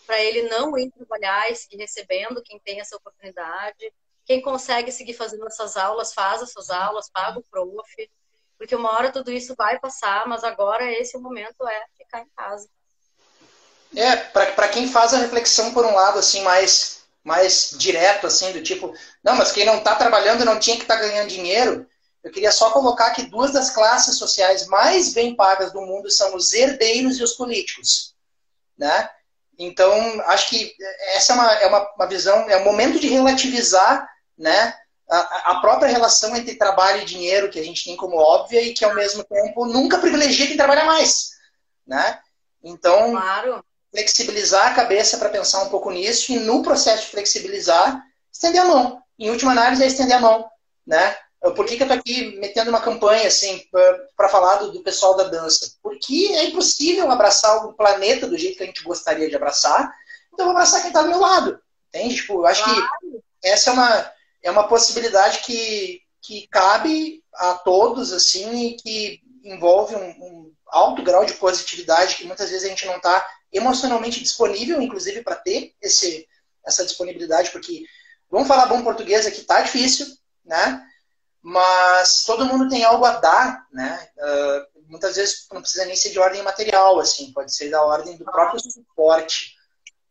[0.06, 3.93] para ele não ir trabalhar e seguir recebendo quem tem essa oportunidade.
[4.26, 8.11] Quem consegue seguir fazendo essas aulas, faz essas aulas, paga o prof.
[8.57, 12.69] Porque uma hora tudo isso vai passar, mas agora esse momento é ficar em casa.
[13.95, 18.64] É, para quem faz a reflexão por um lado assim mais mais direto assim do
[18.64, 21.88] tipo, não, mas quem não está trabalhando não tinha que estar tá ganhando dinheiro.
[22.23, 26.35] Eu queria só colocar que duas das classes sociais mais bem pagas do mundo são
[26.35, 28.15] os herdeiros e os políticos,
[28.77, 29.10] né?
[29.57, 29.93] Então,
[30.26, 30.73] acho que
[31.14, 34.07] essa é uma, é uma, uma visão, é um momento de relativizar
[34.38, 34.76] né,
[35.10, 38.73] a, a, própria relação entre trabalho e dinheiro que a gente tem como óbvia e
[38.73, 41.31] que, ao mesmo tempo, nunca privilegia quem trabalha mais.
[41.85, 42.19] Né?
[42.64, 43.64] Então, claro.
[43.91, 48.65] flexibilizar a cabeça para pensar um pouco nisso e, no processo de flexibilizar, estender a
[48.65, 49.03] mão.
[49.19, 50.49] Em última análise, é estender a mão.
[50.88, 51.15] Né?
[51.41, 53.63] Por que, que eu estou aqui metendo uma campanha assim
[54.15, 55.73] para falar do, do, pessoal da dança?
[55.81, 59.91] Porque é impossível abraçar o planeta do jeito que a gente gostaria de abraçar.
[60.31, 61.59] Então, eu vou abraçar quem está do meu lado.
[61.89, 62.15] Entende?
[62.15, 62.80] Tipo, eu acho claro.
[62.81, 64.11] que essa é uma,
[64.43, 71.01] é uma possibilidade que, que cabe a todos, assim, e que envolve um, um alto
[71.01, 75.73] grau de positividade que muitas vezes a gente não está emocionalmente disponível, inclusive, para ter
[75.81, 76.27] esse,
[76.63, 77.84] essa disponibilidade, porque,
[78.30, 80.05] vamos falar bom português aqui, tá difícil,
[80.45, 80.85] né?
[81.41, 84.07] Mas todo mundo tem algo a dar, né?
[84.18, 88.15] Uh, muitas vezes não precisa nem ser de ordem material, assim, pode ser da ordem
[88.15, 89.55] do próprio suporte,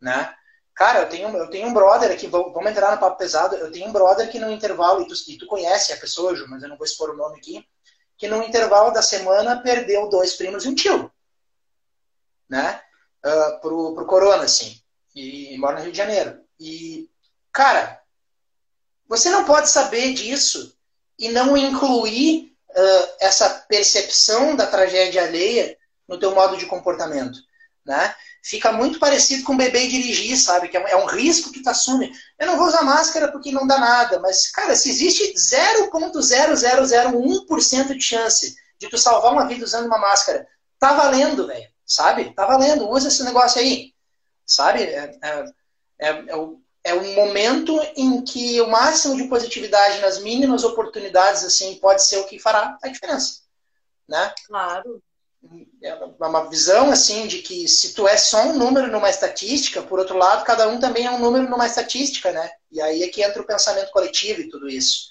[0.01, 0.35] né?
[0.75, 3.89] Cara, eu tenho, eu tenho um brother aqui, vamos entrar no papo pesado, eu tenho
[3.89, 6.69] um brother que no intervalo, e tu, e tu conhece a pessoa, Ju, mas eu
[6.69, 7.65] não vou expor o nome aqui,
[8.17, 11.13] que no intervalo da semana perdeu dois primos e um tio,
[12.49, 12.83] né?
[13.25, 14.81] Uh, pro, pro corona, assim,
[15.15, 16.41] e, e mora no Rio de Janeiro.
[16.59, 17.09] E,
[17.53, 18.03] cara,
[19.07, 20.75] você não pode saber disso
[21.21, 25.79] e não incluir uh, essa percepção da tragédia alheia
[26.09, 27.39] no teu modo de comportamento,
[27.85, 28.15] né?
[28.43, 30.69] Fica muito parecido com beber e dirigir, sabe?
[30.69, 32.11] Que é um, é risco que tu assume.
[32.39, 38.03] Eu não vou usar máscara porque não dá nada, mas, cara, se existe 0.0001% de
[38.03, 40.49] chance de tu salvar uma vida usando uma máscara,
[40.79, 42.35] tá valendo, velho, sabe?
[42.35, 43.93] Tá valendo, usa esse negócio aí,
[44.47, 44.85] sabe?
[44.85, 45.45] É, é,
[46.01, 51.45] é, é o, é um momento em que o máximo de positividade nas mínimas oportunidades
[51.45, 53.43] assim pode ser o que fará a diferença,
[54.09, 54.35] né?
[54.47, 55.01] Claro.
[55.83, 59.99] É uma visão assim de que se tu é só um número numa estatística, por
[59.99, 62.51] outro lado, cada um também é um número numa estatística, né?
[62.71, 65.11] E aí é que entra o pensamento coletivo e tudo isso,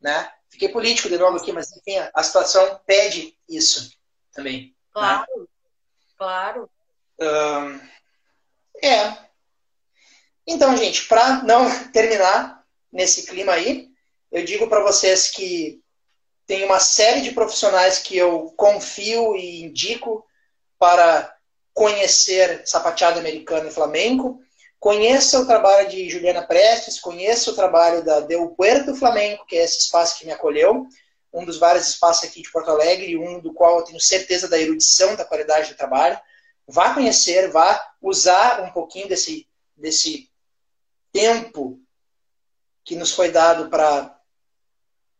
[0.00, 0.30] né?
[0.48, 3.90] Fiquei político de novo aqui, mas enfim, a situação pede isso
[4.32, 4.74] também.
[4.92, 5.46] Claro, né?
[6.16, 6.70] claro.
[7.20, 7.80] Um,
[8.82, 9.31] é,
[10.46, 13.88] então, gente, para não terminar nesse clima aí,
[14.30, 15.80] eu digo para vocês que
[16.46, 20.24] tem uma série de profissionais que eu confio e indico
[20.78, 21.34] para
[21.72, 24.40] conhecer sapateado americano e flamenco.
[24.78, 29.62] Conheça o trabalho de Juliana Prestes, conheça o trabalho da Del Puerto Flamenco, que é
[29.62, 30.86] esse espaço que me acolheu,
[31.32, 34.58] um dos vários espaços aqui de Porto Alegre, um do qual eu tenho certeza da
[34.58, 36.18] erudição, da qualidade do trabalho.
[36.66, 39.46] Vá conhecer, vá usar um pouquinho desse,
[39.76, 40.28] desse
[41.12, 41.80] tempo
[42.84, 44.18] que nos foi dado para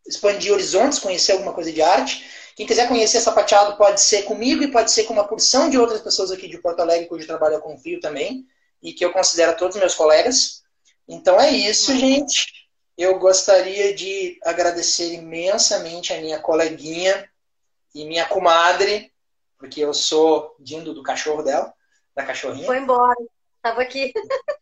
[0.06, 2.24] expandir horizontes, conhecer alguma coisa de arte.
[2.56, 6.00] Quem quiser conhecer sapateado pode ser comigo e pode ser com uma porção de outras
[6.00, 8.46] pessoas aqui de Porto Alegre, cujo trabalho eu confio também,
[8.82, 10.62] e que eu considero todos meus colegas.
[11.08, 12.68] Então é isso, gente.
[12.96, 17.28] Eu gostaria de agradecer imensamente a minha coleguinha
[17.94, 19.12] e minha comadre,
[19.58, 21.72] porque eu sou dindo do cachorro dela,
[22.14, 22.66] da cachorrinha.
[22.66, 23.16] Foi embora,
[23.56, 24.12] estava aqui.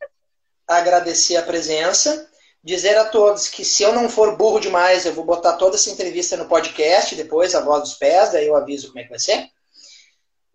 [0.79, 2.29] agradecer a presença,
[2.63, 5.91] dizer a todos que se eu não for burro demais, eu vou botar toda essa
[5.91, 9.19] entrevista no podcast, depois a voz dos pés, daí eu aviso como é que vai
[9.19, 9.49] ser.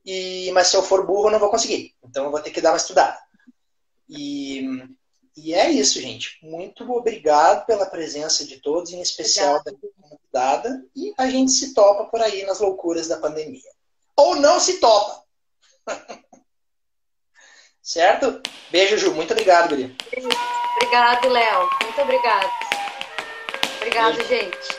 [0.06, 1.96] E, mas se eu for burro, eu não vou conseguir.
[2.04, 3.18] Então eu vou ter que dar uma estudada.
[4.08, 4.64] E,
[5.36, 6.38] e é isso, gente.
[6.44, 9.78] Muito obrigado pela presença de todos, em especial Obrigada.
[9.82, 10.86] da convidada.
[10.96, 13.72] E a gente se topa por aí nas loucuras da pandemia.
[14.16, 15.24] Ou não se topa.
[17.86, 18.42] Certo?
[18.72, 19.14] Beijo, Ju.
[19.14, 19.92] Muito obrigado, Guria.
[20.76, 21.70] Obrigado, Léo.
[21.84, 22.50] Muito obrigado.
[23.78, 24.28] Obrigado, Beijo.
[24.28, 24.75] gente.